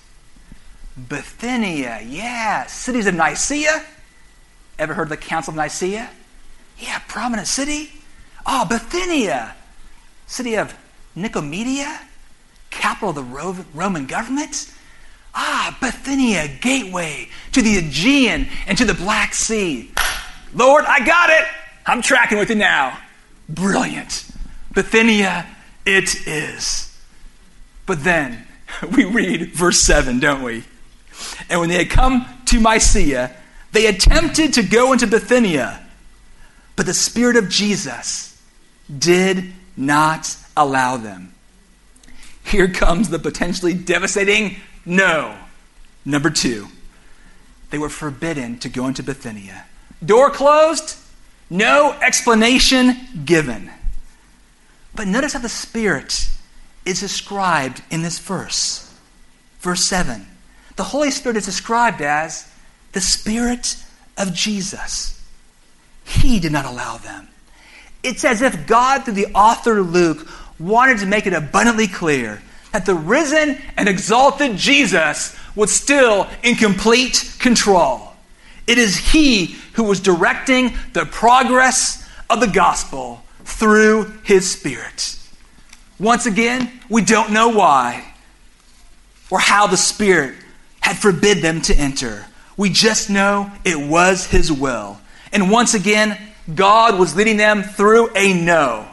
[0.98, 2.66] Bithynia, yeah.
[2.66, 3.86] Cities of Nicaea.
[4.80, 6.10] Ever heard of the Council of Nicaea?
[6.80, 7.92] Yeah, prominent city.
[8.46, 9.56] Oh, Bithynia,
[10.26, 10.74] city of
[11.16, 12.00] Nicomedia,
[12.70, 13.24] capital of the
[13.74, 14.74] Roman government.
[15.36, 19.92] Ah, Bithynia, gateway to the Aegean and to the Black Sea.
[20.54, 21.46] Lord, I got it.
[21.86, 22.98] I'm tracking with you now.
[23.50, 24.26] Brilliant.
[24.74, 25.46] Bithynia,
[25.86, 26.98] it is.
[27.86, 28.48] But then
[28.96, 30.64] we read verse 7, don't we?
[31.50, 33.36] And when they had come to Mysia,
[33.72, 35.86] they attempted to go into Bithynia,
[36.76, 38.42] but the Spirit of Jesus
[38.96, 41.34] did not allow them.
[42.44, 45.38] Here comes the potentially devastating no.
[46.06, 46.68] Number two,
[47.70, 49.66] they were forbidden to go into Bithynia.
[50.04, 50.98] Door closed,
[51.50, 53.70] no explanation given.
[54.96, 56.30] But notice how the Spirit
[56.86, 58.94] is described in this verse.
[59.60, 60.26] Verse 7
[60.78, 62.50] the Holy Spirit is described as
[62.94, 63.84] the Spirit
[64.18, 65.22] of Jesus.
[66.06, 67.28] He did not allow them.
[68.04, 70.28] It's as if God, through the author Luke,
[70.60, 76.56] wanted to make it abundantly clear that the risen and exalted Jesus was still in
[76.56, 78.14] complete control.
[78.68, 85.18] It is He who was directing the progress of the gospel through His Spirit.
[86.00, 88.14] Once again, we don't know why
[89.32, 90.36] or how the Spirit
[90.88, 92.26] had forbid them to enter.
[92.56, 95.00] We just know it was his will.
[95.34, 96.18] And once again,
[96.56, 98.88] God was leading them through a no.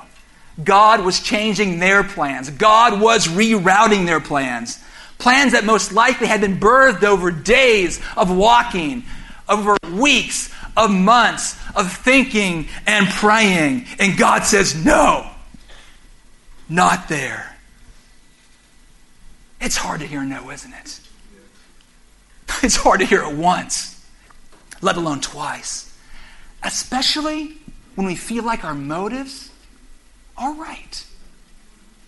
[0.62, 2.50] God was changing their plans.
[2.50, 4.82] God was rerouting their plans.
[5.18, 9.04] Plans that most likely had been birthed over days of walking,
[9.48, 13.86] over weeks, of months, of thinking and praying.
[14.00, 15.30] And God says, No,
[16.68, 17.56] not there.
[19.60, 21.00] It's hard to hear no, isn't it?
[22.62, 24.04] It's hard to hear it once,
[24.80, 25.94] let alone twice.
[26.62, 27.58] Especially
[27.94, 29.50] when we feel like our motives
[30.36, 31.04] are right.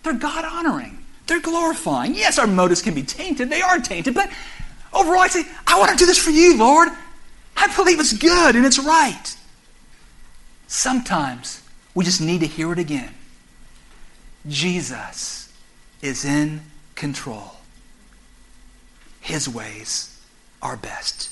[0.03, 2.15] They're God honoring, they're glorifying.
[2.15, 4.29] Yes, our motives can be tainted, they are tainted, but
[4.93, 6.89] overall I say, I want to do this for you, Lord.
[7.55, 9.35] I believe it's good and it's right.
[10.67, 11.61] Sometimes
[11.95, 13.13] we just need to hear it again.
[14.47, 15.51] Jesus
[16.01, 16.61] is in
[16.95, 17.55] control.
[19.19, 20.16] His ways
[20.61, 21.29] our best.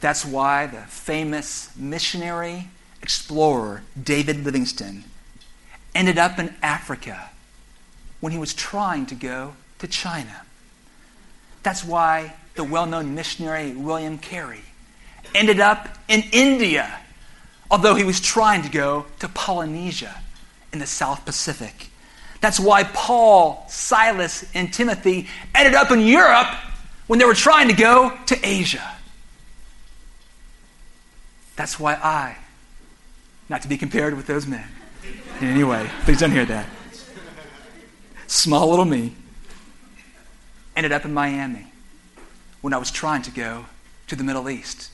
[0.00, 2.68] That's why the famous missionary
[3.02, 5.04] explorer David Livingstone
[5.94, 7.30] ended up in Africa
[8.20, 10.42] when he was trying to go to China.
[11.62, 14.62] That's why the well known missionary William Carey
[15.34, 17.00] ended up in India,
[17.70, 20.20] although he was trying to go to Polynesia
[20.72, 21.88] in the South Pacific.
[22.40, 26.54] That's why Paul, Silas, and Timothy ended up in Europe
[27.06, 28.96] when they were trying to go to Asia.
[31.56, 32.36] That's why I,
[33.48, 34.66] not to be compared with those men
[35.40, 36.66] in any way, please don't hear that.
[38.26, 39.14] Small little me
[40.76, 41.66] ended up in Miami
[42.60, 43.66] when I was trying to go
[44.06, 44.90] to the Middle East,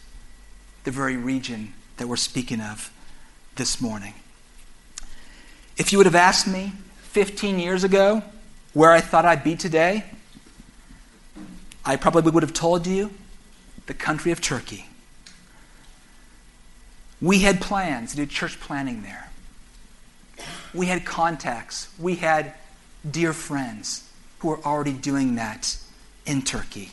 [0.85, 2.93] the very region that we're speaking of
[3.57, 4.15] this morning.
[5.77, 8.23] If you would have asked me 15 years ago
[8.73, 10.05] where I thought I'd be today,
[11.85, 13.11] I probably would have told you
[13.87, 14.87] the country of Turkey.
[17.21, 19.31] We had plans to do church planting there.
[20.73, 21.89] We had contacts.
[21.99, 22.55] We had
[23.09, 25.77] dear friends who were already doing that
[26.27, 26.93] in Turkey.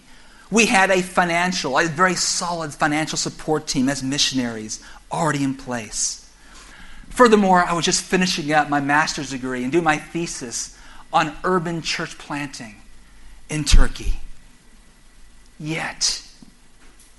[0.49, 6.29] We had a financial, a very solid financial support team as missionaries already in place.
[7.09, 10.77] Furthermore, I was just finishing up my master's degree and doing my thesis
[11.11, 12.75] on urban church planting
[13.49, 14.19] in Turkey.
[15.59, 16.23] Yet,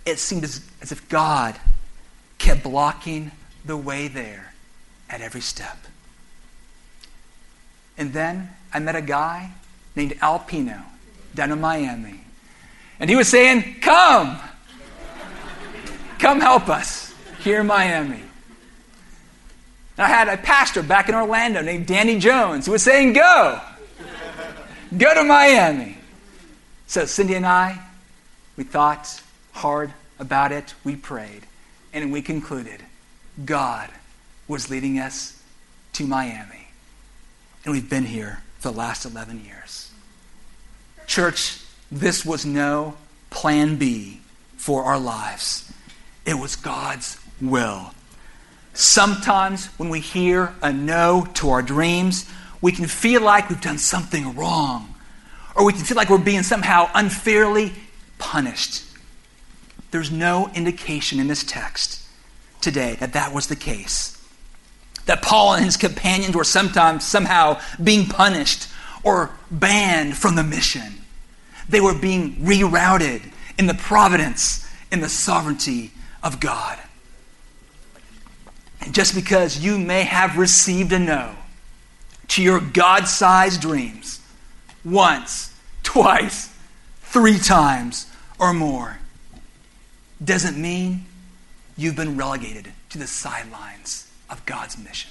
[0.07, 1.59] it seemed as, as if God
[2.39, 3.33] kept blocking
[3.65, 4.53] the way there
[5.11, 5.77] at every step.
[7.97, 9.51] And then I met a guy
[9.97, 10.83] named Alpino
[11.35, 12.21] down in Miami.
[13.01, 14.39] And he was saying, Come!
[16.19, 18.23] Come help us here in Miami.
[19.97, 23.61] And I had a pastor back in Orlando named Danny Jones who was saying, Go!
[24.97, 25.99] Go to Miami.
[26.87, 27.79] So Cindy and I,
[28.59, 31.43] we thought hard about it, we prayed,
[31.93, 32.83] and we concluded
[33.45, 33.89] God
[34.49, 35.41] was leading us
[35.93, 36.67] to Miami.
[37.65, 39.93] And we've been here for the last 11 years.
[41.07, 41.61] Church,
[41.93, 42.97] this was no
[43.31, 44.21] plan B
[44.57, 45.73] for our lives,
[46.27, 47.93] it was God's will.
[48.75, 52.29] Sometimes when we hear a no to our dreams,
[52.61, 54.97] we can feel like we've done something wrong,
[55.55, 57.73] or we can feel like we're being somehow unfairly
[58.19, 58.85] punished.
[59.91, 62.03] There's no indication in this text
[62.61, 64.15] today that that was the case.
[65.07, 68.69] That Paul and his companions were sometimes somehow being punished
[69.03, 70.95] or banned from the mission.
[71.69, 73.23] They were being rerouted
[73.59, 76.79] in the providence, in the sovereignty of God.
[78.81, 81.35] And just because you may have received a no
[82.29, 84.21] to your God sized dreams
[84.85, 86.55] once, twice,
[87.09, 88.07] three times,
[88.39, 88.99] or more,
[90.23, 91.07] doesn't mean
[91.77, 95.11] you've been relegated to the sidelines of God's mission.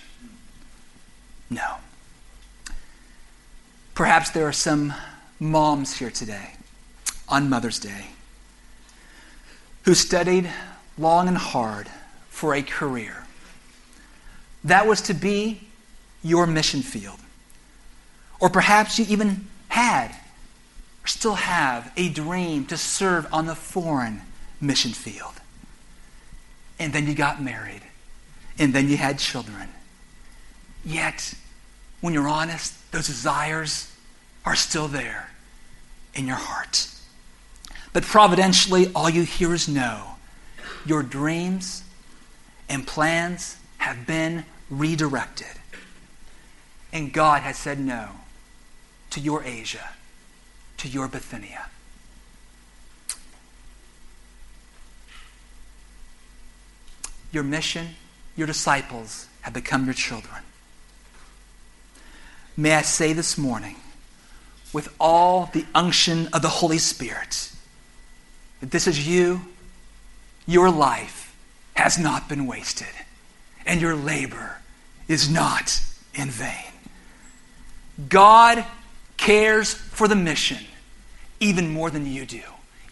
[1.49, 1.77] No.
[3.95, 4.93] Perhaps there are some
[5.39, 6.51] moms here today
[7.27, 8.07] on Mother's Day
[9.83, 10.49] who studied
[10.97, 11.89] long and hard
[12.29, 13.25] for a career.
[14.63, 15.67] That was to be
[16.21, 17.19] your mission field.
[18.39, 20.15] Or perhaps you even had
[21.07, 24.21] still have a dream to serve on the foreign
[24.61, 25.33] mission field.
[26.79, 27.81] And then you got married.
[28.59, 29.69] And then you had children.
[30.85, 31.33] Yet,
[32.01, 33.91] when you're honest, those desires
[34.45, 35.29] are still there
[36.13, 36.87] in your heart.
[37.93, 40.15] But providentially, all you hear is no.
[40.85, 41.83] Your dreams
[42.69, 45.47] and plans have been redirected.
[46.91, 48.09] And God has said no
[49.11, 49.89] to your Asia,
[50.77, 51.65] to your Bithynia.
[57.31, 57.89] Your mission,
[58.35, 60.43] your disciples have become your children.
[62.55, 63.75] May I say this morning,
[64.73, 67.51] with all the unction of the Holy Spirit,
[68.59, 69.41] that this is you,
[70.47, 71.35] your life
[71.75, 72.87] has not been wasted,
[73.65, 74.57] and your labor
[75.07, 75.81] is not
[76.15, 76.71] in vain.
[78.09, 78.65] God
[79.17, 80.59] cares for the mission
[81.39, 82.41] even more than you do,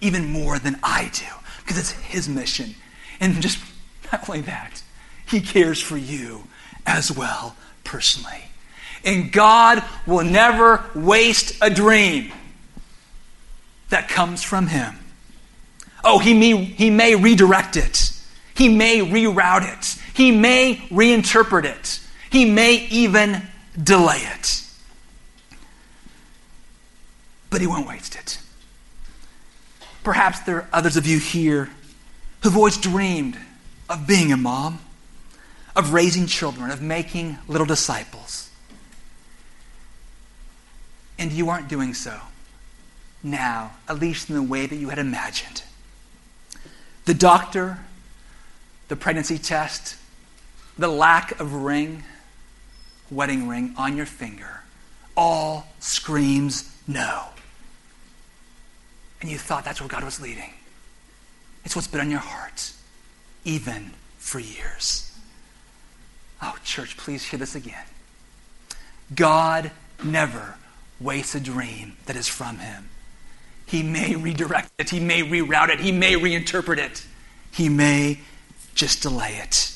[0.01, 1.25] even more than I do,
[1.61, 2.75] because it's His mission.
[3.19, 3.59] And just
[4.11, 4.83] not only that,
[5.25, 6.43] He cares for you
[6.85, 8.43] as well, personally.
[9.03, 12.31] And God will never waste a dream
[13.89, 14.95] that comes from Him.
[16.03, 18.11] Oh, He may, he may redirect it,
[18.55, 23.41] He may reroute it, He may reinterpret it, He may even
[23.81, 24.64] delay it.
[27.55, 28.37] But He won't waste it.
[30.03, 31.69] Perhaps there are others of you here
[32.43, 33.37] who've always dreamed
[33.89, 34.79] of being a mom,
[35.73, 38.49] of raising children, of making little disciples.
[41.17, 42.19] And you aren't doing so
[43.23, 45.63] now, at least in the way that you had imagined.
[47.05, 47.79] The doctor,
[48.89, 49.95] the pregnancy test,
[50.77, 52.03] the lack of ring,
[53.09, 54.59] wedding ring on your finger,
[55.15, 57.29] all screams no.
[59.21, 60.53] And you thought that's where God was leading.
[61.63, 62.71] It's what's been on your heart
[63.43, 65.11] even for years.
[66.41, 67.85] Oh, church, please hear this again.
[69.13, 69.71] God
[70.03, 70.55] never
[70.99, 72.89] wastes a dream that is from Him.
[73.65, 77.05] He may redirect it, He may reroute it, He may reinterpret it,
[77.51, 78.19] He may
[78.73, 79.71] just delay it.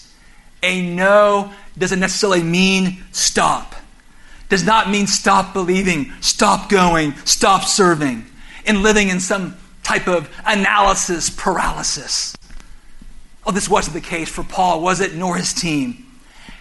[0.61, 3.75] A no doesn't necessarily mean stop.
[4.49, 8.25] Does not mean stop believing, stop going, stop serving,
[8.69, 12.37] and living in some type of analysis paralysis.
[13.43, 15.15] Oh, this wasn't the case for Paul, was it?
[15.15, 16.05] Nor his team.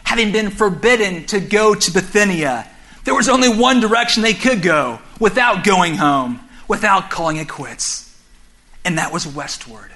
[0.04, 2.66] Having been forbidden to go to Bithynia,
[3.04, 8.18] there was only one direction they could go without going home, without calling it quits.
[8.86, 9.90] And that was westward,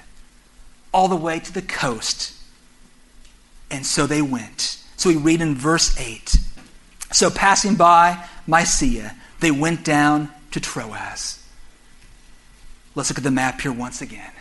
[0.93, 2.33] all the way to the coast.
[3.71, 4.77] And so they went.
[4.97, 6.37] So we read in verse 8
[7.11, 11.42] So passing by Mysia, they went down to Troas.
[12.95, 14.31] Let's look at the map here once again.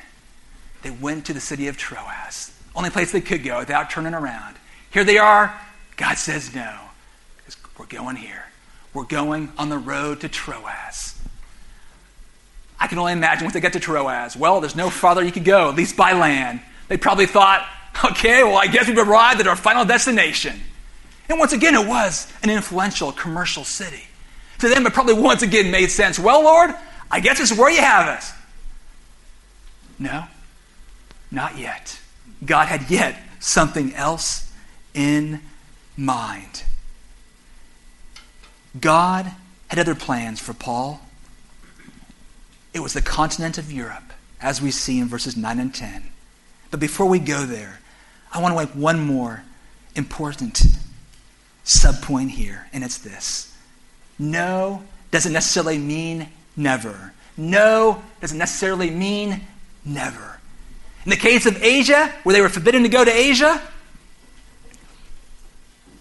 [0.82, 4.56] They went to the city of Troas, only place they could go without turning around.
[4.90, 5.58] Here they are.
[5.96, 6.78] God says no.
[7.78, 8.44] We're going here.
[8.92, 11.18] We're going on the road to Troas.
[12.78, 14.36] I can only imagine once they get to Troas.
[14.36, 16.60] Well, there's no farther you could go, at least by land.
[16.88, 17.66] They probably thought,
[18.04, 20.60] okay, well, I guess we've arrived at our final destination.
[21.28, 24.02] And once again, it was an influential commercial city.
[24.58, 26.18] To them, it probably once again made sense.
[26.18, 26.74] Well, Lord,
[27.10, 28.32] I guess this is where you have us.
[30.02, 30.24] No,
[31.30, 32.00] not yet.
[32.44, 34.52] God had yet something else
[34.94, 35.40] in
[35.96, 36.64] mind.
[38.80, 39.30] God
[39.68, 41.00] had other plans for Paul.
[42.74, 46.10] It was the continent of Europe, as we see in verses 9 and 10.
[46.72, 47.78] But before we go there,
[48.32, 49.44] I want to make one more
[49.94, 50.62] important
[51.64, 53.56] subpoint here, and it's this
[54.18, 54.82] No
[55.12, 57.12] doesn't necessarily mean never.
[57.36, 59.42] No doesn't necessarily mean
[59.84, 60.38] never.
[61.04, 63.60] In the case of Asia, where they were forbidden to go to Asia,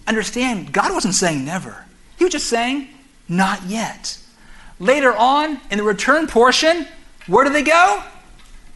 [0.06, 1.84] understand, God wasn't saying never.
[2.16, 2.88] He was just saying,
[3.28, 4.18] not yet.
[4.78, 6.86] Later on, in the return portion,
[7.26, 8.02] where do they go?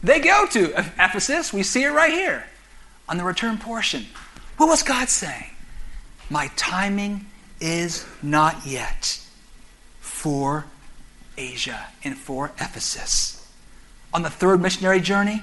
[0.03, 1.51] They go to Ephesus.
[1.51, 2.45] We see it right here
[3.09, 4.05] on the return portion.
[4.57, 5.51] What was God saying?
[6.29, 7.25] My timing
[7.59, 9.21] is not yet
[9.99, 10.65] for
[11.37, 13.36] Asia and for Ephesus.
[14.13, 15.41] On the third missionary journey,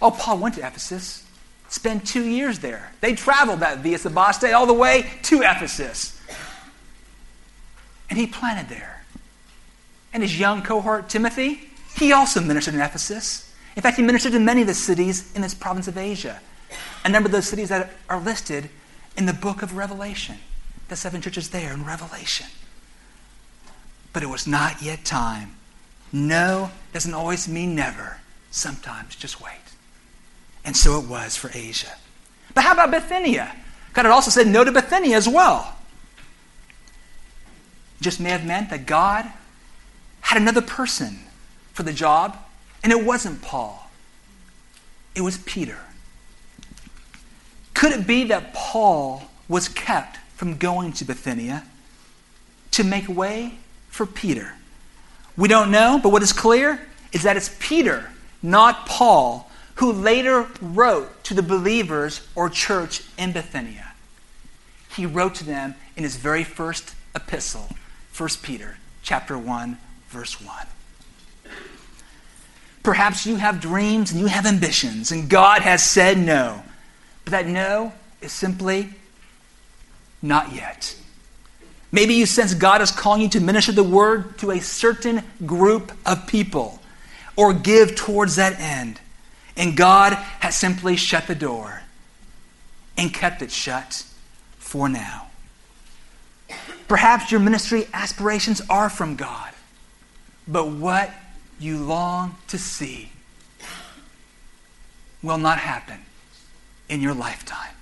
[0.00, 1.24] oh, Paul went to Ephesus,
[1.68, 2.92] spent two years there.
[3.00, 6.20] They traveled that via Sebaste all the way to Ephesus.
[8.10, 9.04] And he planted there.
[10.12, 13.52] And his young cohort, Timothy, he also ministered in Ephesus.
[13.76, 16.40] In fact, he ministered in many of the cities in this province of Asia.
[17.04, 18.70] A number of those cities that are listed
[19.16, 20.36] in the book of Revelation,
[20.88, 22.46] the seven churches there in Revelation.
[24.12, 25.56] But it was not yet time.
[26.14, 28.18] No doesn't always mean never.
[28.52, 29.58] Sometimes just wait.
[30.64, 31.92] And so it was for Asia.
[32.54, 33.52] But how about Bithynia?
[33.92, 35.74] God had also said no to Bithynia as well.
[38.00, 39.26] Just may have meant that God
[40.20, 41.18] had another person
[41.72, 42.38] for the job,
[42.84, 43.90] and it wasn't Paul,
[45.16, 45.78] it was Peter.
[47.74, 51.64] Could it be that Paul was kept from going to Bithynia
[52.70, 53.58] to make way
[53.88, 54.54] for Peter?
[55.36, 56.80] We don't know, but what is clear
[57.12, 58.10] is that it's Peter,
[58.42, 63.92] not Paul, who later wrote to the believers or church in Bithynia.
[64.94, 67.68] He wrote to them in his very first epistle,
[68.16, 69.78] 1 Peter chapter 1,
[70.08, 70.66] verse 1.
[72.82, 76.62] Perhaps you have dreams and you have ambitions, and God has said no.
[77.24, 78.90] But that no is simply
[80.22, 80.96] not yet.
[81.94, 85.92] Maybe you sense God is calling you to minister the word to a certain group
[86.04, 86.80] of people
[87.36, 89.00] or give towards that end.
[89.56, 91.82] And God has simply shut the door
[92.98, 94.04] and kept it shut
[94.58, 95.28] for now.
[96.88, 99.52] Perhaps your ministry aspirations are from God,
[100.48, 101.12] but what
[101.60, 103.12] you long to see
[105.22, 106.00] will not happen
[106.88, 107.76] in your lifetime.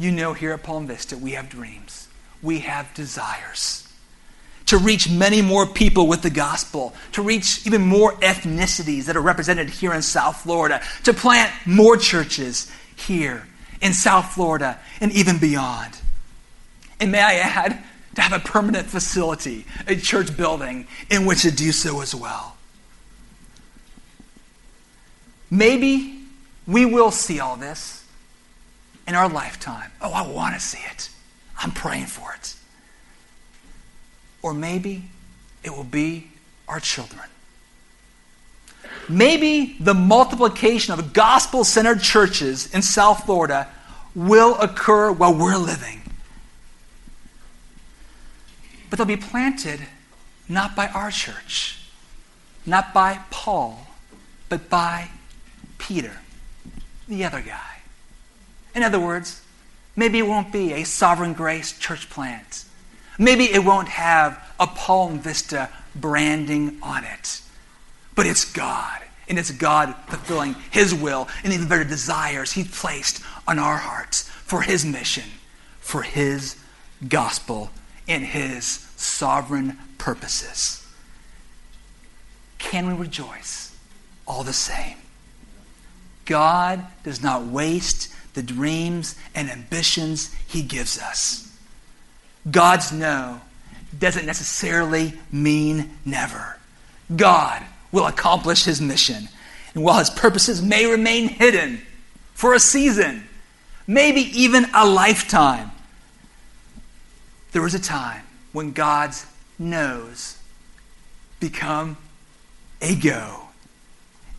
[0.00, 2.03] You know, here at Palm Vista, we have dreams,
[2.44, 3.80] we have desires
[4.66, 9.20] to reach many more people with the gospel, to reach even more ethnicities that are
[9.20, 13.46] represented here in South Florida, to plant more churches here
[13.82, 15.98] in South Florida and even beyond.
[16.98, 17.84] And may I add,
[18.14, 22.56] to have a permanent facility, a church building in which to do so as well.
[25.50, 26.20] Maybe
[26.66, 28.04] we will see all this
[29.06, 29.90] in our lifetime.
[30.00, 31.10] Oh, I want to see it.
[31.58, 32.54] I'm praying for it.
[34.42, 35.04] Or maybe
[35.62, 36.28] it will be
[36.68, 37.28] our children.
[39.08, 43.68] Maybe the multiplication of gospel centered churches in South Florida
[44.14, 46.02] will occur while we're living.
[48.88, 49.80] But they'll be planted
[50.48, 51.80] not by our church,
[52.64, 53.88] not by Paul,
[54.48, 55.08] but by
[55.78, 56.18] Peter
[57.08, 57.78] the other guy.
[58.74, 59.42] In other words,
[59.96, 62.64] maybe it won't be a sovereign grace church plant.
[63.18, 67.40] Maybe it won't have a Palm Vista branding on it.
[68.14, 69.00] But it's God.
[69.28, 74.28] And it's God fulfilling His will and the very desires He placed on our hearts
[74.28, 75.24] for His mission,
[75.80, 76.56] for His
[77.08, 77.70] gospel,
[78.06, 78.66] and His
[78.96, 80.86] sovereign purposes.
[82.58, 83.74] Can we rejoice
[84.26, 84.96] all the same?
[86.24, 91.50] God does not waste the dreams and ambitions He gives us.
[92.50, 93.40] God's no
[93.98, 96.58] doesn't necessarily mean never.
[97.14, 97.62] God
[97.92, 99.28] will accomplish his mission.
[99.74, 101.82] And while his purposes may remain hidden
[102.34, 103.26] for a season,
[103.86, 105.70] maybe even a lifetime,
[107.52, 108.22] there was a time
[108.52, 109.26] when God's
[109.58, 110.38] no's
[111.40, 111.96] become
[112.82, 113.40] a go.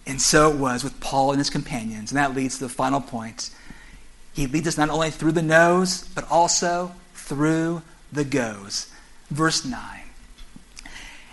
[0.06, 2.12] And so it was with Paul and his companions.
[2.12, 3.50] And that leads to the final point.
[4.36, 7.82] He leads us not only through the no's, but also through
[8.12, 8.92] the goes.
[9.32, 9.80] Verse 9.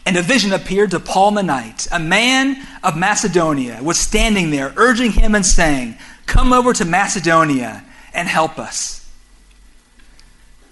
[0.06, 1.88] And a vision appeared to Paul the night.
[1.90, 5.96] A man of Macedonia was standing there, urging him and saying,
[6.26, 7.84] Come over to Macedonia
[8.14, 9.10] and help us.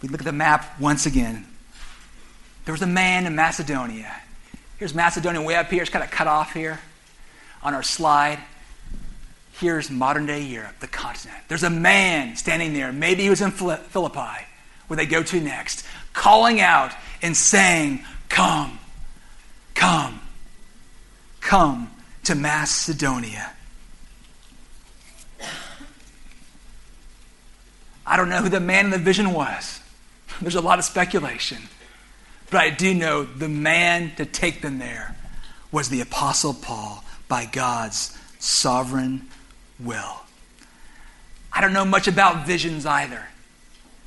[0.01, 1.47] We look at the map once again.
[2.65, 4.15] There was a man in Macedonia.
[4.79, 5.83] Here's Macedonia way up here.
[5.83, 6.79] It's kind of cut off here
[7.63, 8.39] on our slide.
[9.61, 11.39] Here's modern day Europe, the continent.
[11.49, 12.93] There's a man standing there.
[12.93, 14.47] Maybe he was in Philippi,
[14.87, 15.85] where they go to next,
[16.15, 18.79] calling out and saying, Come,
[19.75, 20.23] come,
[21.43, 21.91] come
[22.25, 23.53] to Macedonia.
[28.07, 29.81] I don't know who the man in the vision was.
[30.41, 31.69] There's a lot of speculation.
[32.51, 35.17] But I do know the man to take them there
[35.71, 39.29] was the Apostle Paul by God's sovereign
[39.85, 40.23] will.
[41.53, 43.27] I don't know much about visions either.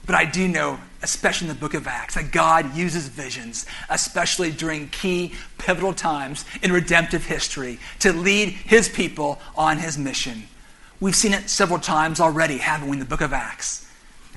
[0.06, 4.52] But I do know, especially in the book of Acts, that God uses visions, especially
[4.52, 10.44] during key pivotal times in redemptive history, to lead his people on his mission.
[11.00, 13.90] We've seen it several times already, haven't we, in the book of Acts?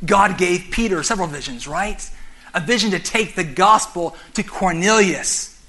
[0.05, 2.09] God gave Peter several visions, right?
[2.55, 5.61] A vision to take the gospel to Cornelius,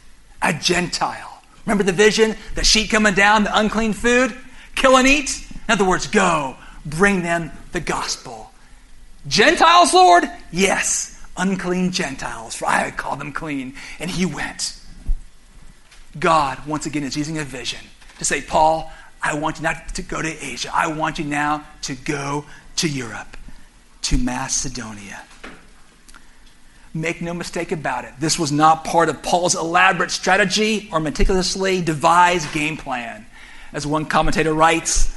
[0.42, 1.42] a Gentile.
[1.66, 2.36] Remember the vision?
[2.56, 4.36] The sheep coming down, the unclean food?
[4.76, 5.47] Kill and eat?
[5.68, 6.56] In other words, go,
[6.86, 8.52] bring them the gospel.
[9.28, 10.24] Gentiles, Lord?
[10.52, 13.76] Yes, unclean Gentiles, for I call them clean.
[14.00, 14.80] And he went.
[16.18, 17.80] God, once again, is using a vision
[18.20, 18.92] to say, Paul,
[19.22, 20.72] I want you not to go to Asia.
[20.74, 22.46] I want you now to go
[22.78, 23.36] to Europe,
[24.04, 25.22] to Macedonia.
[26.94, 31.82] Make no mistake about it, this was not part of Paul's elaborate strategy or meticulously
[31.82, 33.26] devised game plan.
[33.74, 35.16] As one commentator writes,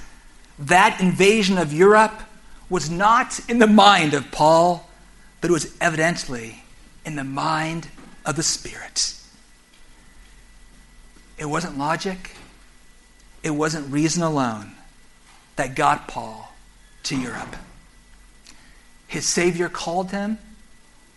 [0.61, 2.23] that invasion of Europe
[2.69, 4.89] was not in the mind of Paul,
[5.41, 6.63] but it was evidently
[7.05, 7.89] in the mind
[8.25, 9.15] of the Spirit.
[11.39, 12.37] It wasn't logic,
[13.43, 14.73] it wasn't reason alone
[15.57, 16.53] that got Paul
[17.05, 17.57] to Europe.
[19.09, 20.39] His Savior called him,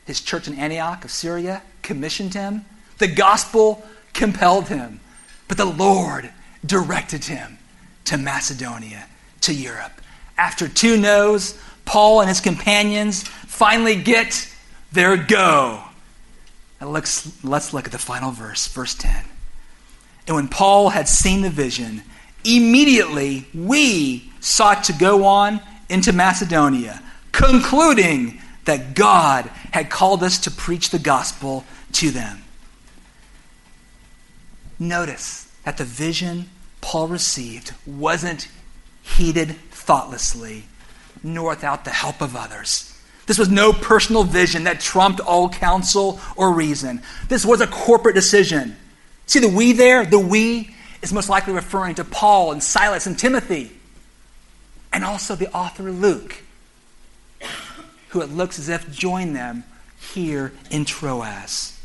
[0.05, 2.65] his church in Antioch of Syria commissioned him,
[2.97, 5.01] the gospel compelled him,
[5.47, 6.31] but the Lord
[6.65, 7.57] directed him
[8.05, 9.07] to Macedonia,
[9.43, 10.01] to Europe.
[10.37, 14.49] After two no's, Paul and his companions finally get
[14.91, 15.83] their go.
[16.79, 19.25] And let's, let's look at the final verse, verse 10.
[20.27, 22.03] And when Paul had seen the vision,
[22.43, 30.51] immediately we sought to go on into Macedonia, concluding that God had called us to
[30.51, 32.43] preach the gospel to them.
[34.79, 36.49] Notice that the vision
[36.81, 38.47] Paul received wasn't
[39.03, 40.63] heeded thoughtlessly,
[41.21, 42.89] nor without the help of others.
[43.25, 47.01] This was no personal vision that trumped all counsel or reason.
[47.29, 48.75] This was a corporate decision.
[49.27, 50.05] See the we there?
[50.05, 53.71] The we is most likely referring to Paul and Silas and Timothy,
[54.91, 56.43] and also the author Luke,
[58.09, 59.63] who it looks as if joined them
[60.13, 61.79] here in Troas.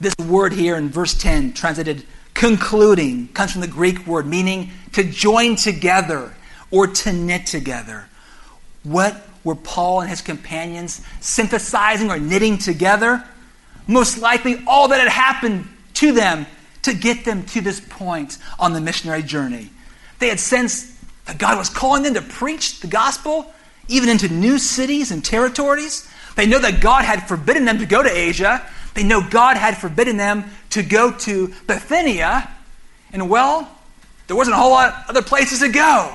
[0.00, 2.04] This word here in verse 10, translated
[2.38, 6.32] concluding, comes from the Greek word meaning to join together
[6.70, 8.06] or to knit together.
[8.84, 13.24] What were Paul and his companions synthesizing or knitting together?
[13.88, 16.46] Most likely, all that had happened to them
[16.82, 19.70] to get them to this point on the missionary journey.
[20.20, 20.94] They had sensed
[21.26, 23.52] that God was calling them to preach the gospel
[23.88, 26.08] even into new cities and territories.
[26.36, 28.64] They know that God had forbidden them to go to Asia.
[28.94, 32.48] They know God had forbidden them to go to Bithynia.
[33.12, 33.70] And well,
[34.26, 36.14] there wasn't a whole lot of other places to go.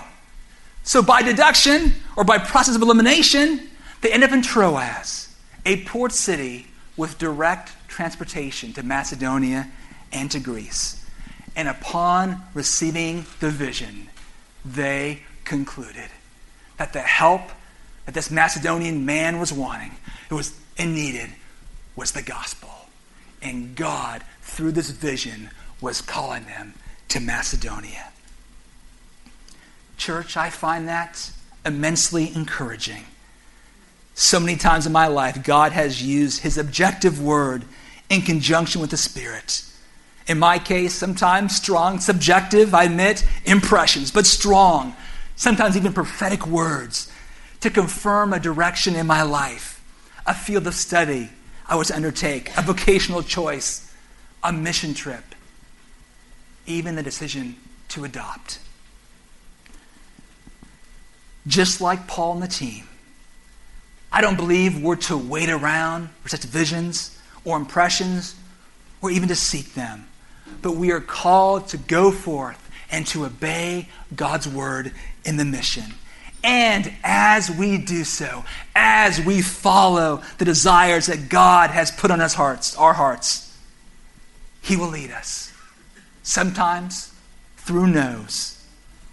[0.84, 3.70] So, by deduction, or by process of elimination,
[4.01, 5.34] they end up in Troas,
[5.66, 9.70] a port city with direct transportation to Macedonia
[10.12, 11.06] and to Greece.
[11.56, 14.10] And upon receiving the vision,
[14.66, 16.10] they concluded
[16.78, 17.41] that the help
[18.06, 19.91] that this Macedonian man was wanting,
[20.30, 21.30] it was and needed,
[21.95, 22.70] was the gospel.
[23.41, 24.24] And God,
[24.54, 25.49] through this vision,
[25.82, 26.74] was calling them
[27.10, 28.10] to Macedonia.
[29.97, 31.32] Church, I find that
[31.66, 33.06] immensely encouraging.
[34.16, 37.66] So many times in my life, God has used His objective word
[38.10, 39.66] in conjunction with the Spirit.
[40.28, 44.95] In my case, sometimes strong, subjective, I admit, impressions, but strong,
[45.36, 47.12] sometimes even prophetic words
[47.60, 49.84] to confirm a direction in my life,
[50.26, 51.30] a field of study
[51.68, 53.93] I was to undertake, a vocational choice,
[54.44, 55.24] a mission trip,
[56.66, 57.56] even the decision
[57.89, 58.60] to adopt.
[61.46, 62.88] Just like Paul and the team,
[64.12, 68.36] I don't believe we're to wait around for such visions or impressions
[69.02, 70.08] or even to seek them.
[70.62, 74.94] But we are called to go forth and to obey God's word
[75.26, 75.96] in the mission.
[76.44, 78.44] And as we do so,
[78.76, 83.53] as we follow the desires that God has put on us hearts, our hearts,
[84.64, 85.51] He will lead us.
[86.24, 87.14] Sometimes
[87.57, 88.66] through no's,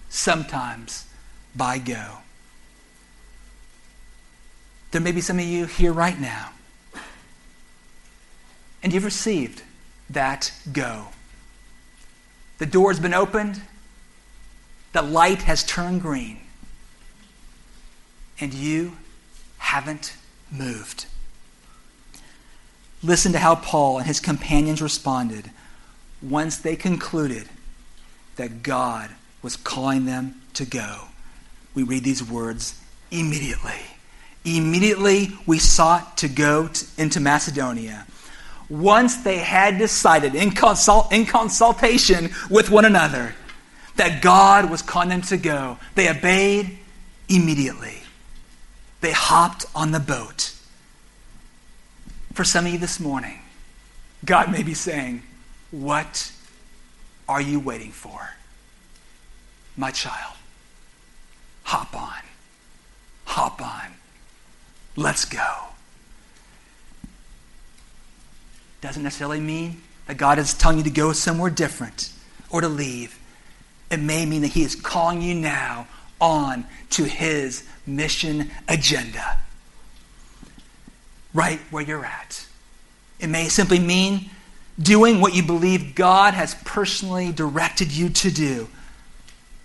[0.09, 1.07] sometimes
[1.55, 2.19] by go.
[4.93, 6.51] There may be some of you here right now,
[8.83, 9.63] and you've received
[10.09, 11.09] that go.
[12.59, 13.61] The door has been opened,
[14.93, 16.39] the light has turned green,
[18.41, 18.97] and you
[19.59, 20.17] haven't
[20.51, 21.07] moved.
[23.03, 25.51] Listen to how Paul and his companions responded
[26.23, 27.49] once they concluded
[28.37, 29.11] that God
[29.43, 31.09] was calling them to go.
[31.75, 32.79] We read these words
[33.11, 33.81] immediately.
[34.45, 38.07] Immediately we sought to go to, into Macedonia.
[38.69, 43.35] Once they had decided in, consult, in consultation with one another
[43.97, 46.79] that God was calling them to go, they obeyed
[47.29, 47.99] immediately.
[49.01, 50.55] They hopped on the boat.
[52.41, 53.39] For some of you this morning,
[54.25, 55.23] God may be saying,
[55.71, 56.33] What
[57.29, 58.31] are you waiting for?
[59.77, 60.39] My child,
[61.65, 62.23] hop on.
[63.27, 63.89] Hop on.
[64.97, 65.55] Let's go.
[68.81, 72.11] Doesn't necessarily mean that God is telling you to go somewhere different
[72.49, 73.19] or to leave.
[73.91, 75.89] It may mean that He is calling you now
[76.23, 79.41] on to His mission agenda.
[81.33, 82.47] Right where you're at.
[83.19, 84.31] It may simply mean
[84.81, 88.69] doing what you believe God has personally directed you to do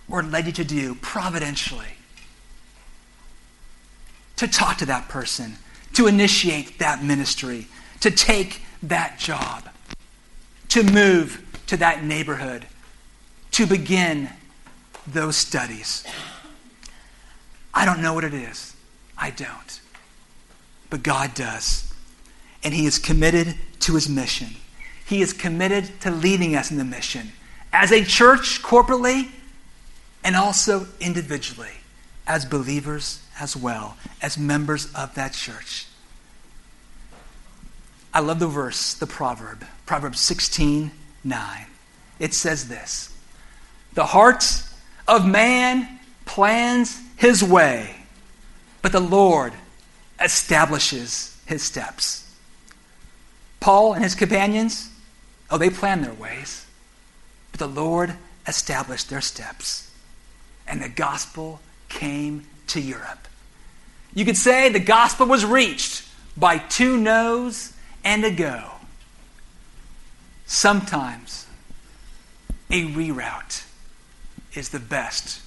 [0.08, 1.96] or led you to do providentially
[4.36, 5.56] to talk to that person,
[5.94, 7.66] to initiate that ministry,
[8.00, 9.68] to take that job,
[10.68, 12.66] to move to that neighborhood,
[13.50, 14.28] to begin
[15.06, 16.04] those studies.
[17.72, 18.76] I don't know what it is.
[19.18, 19.80] I don't.
[20.90, 21.92] But God does.
[22.62, 24.56] And He is committed to His mission.
[25.06, 27.32] He is committed to leading us in the mission
[27.72, 29.28] as a church, corporately,
[30.24, 31.70] and also individually,
[32.26, 35.86] as believers as well as members of that church.
[38.12, 40.90] I love the verse, the proverb, Proverbs 16
[41.22, 41.66] 9.
[42.18, 43.14] It says this
[43.92, 44.62] The heart
[45.06, 47.94] of man plans his way,
[48.82, 49.52] but the Lord
[50.20, 52.22] establishes his steps.
[53.60, 54.90] Paul and his companions,
[55.50, 56.66] oh, they planned their ways,
[57.52, 58.14] but the Lord
[58.46, 59.90] established their steps.
[60.66, 63.28] And the gospel came to Europe.
[64.14, 66.04] You could say the gospel was reached
[66.36, 67.72] by two no's
[68.04, 68.70] and a go.
[70.46, 71.46] Sometimes
[72.70, 73.64] a reroute
[74.54, 75.40] is the best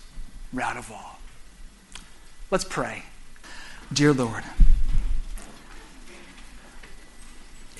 [0.53, 1.19] route of all.
[2.51, 3.03] Let's pray.
[3.91, 4.43] Dear Lord,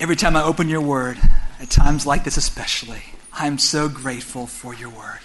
[0.00, 1.18] every time I open your word,
[1.60, 3.02] at times like this especially,
[3.32, 5.20] I'm so grateful for your word.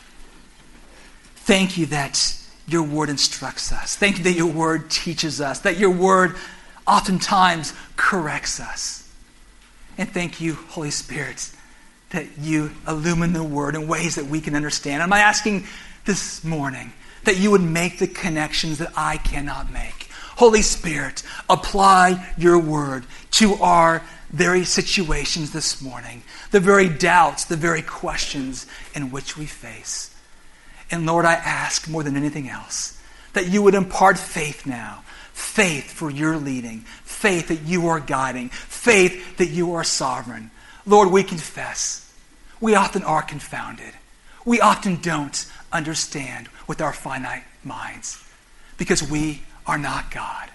[1.37, 3.95] Thank you that your word instructs us.
[3.95, 6.35] Thank you that your word teaches us, that your word
[6.85, 9.11] oftentimes corrects us.
[9.97, 11.51] And thank you, Holy Spirit,
[12.11, 15.01] that you illumine the word in ways that we can understand.
[15.01, 15.65] I'm asking
[16.05, 20.04] this morning that you would make the connections that I cannot make.
[20.35, 27.55] Holy Spirit, apply your word to our very situations this morning, the very doubts, the
[27.55, 30.13] very questions in which we face.
[30.91, 33.01] And Lord, I ask more than anything else
[33.33, 35.03] that you would impart faith now.
[35.33, 40.49] Faith for your leading, faith that you are guiding, faith that you are sovereign.
[40.85, 42.09] Lord, we confess.
[42.61, 43.93] We often are confounded.
[44.45, 48.23] We often don't understand with our finite minds
[48.77, 50.49] because we are not God,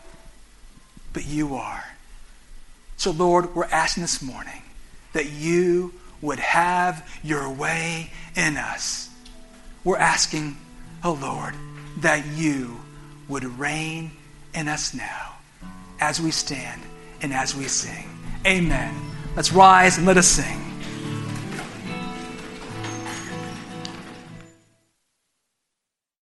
[1.13, 1.85] but you are.
[2.97, 4.63] So, Lord, we're asking this morning
[5.13, 9.09] that you would have your way in us.
[9.85, 10.57] We're asking,
[11.03, 11.55] oh Lord,
[11.99, 12.81] that you
[13.29, 14.11] would reign
[14.55, 15.35] in us now
[16.01, 16.83] as we stand
[17.23, 18.09] and as we sing.
[18.47, 18.95] Amen.
[19.37, 20.70] Let's rise and let us sing.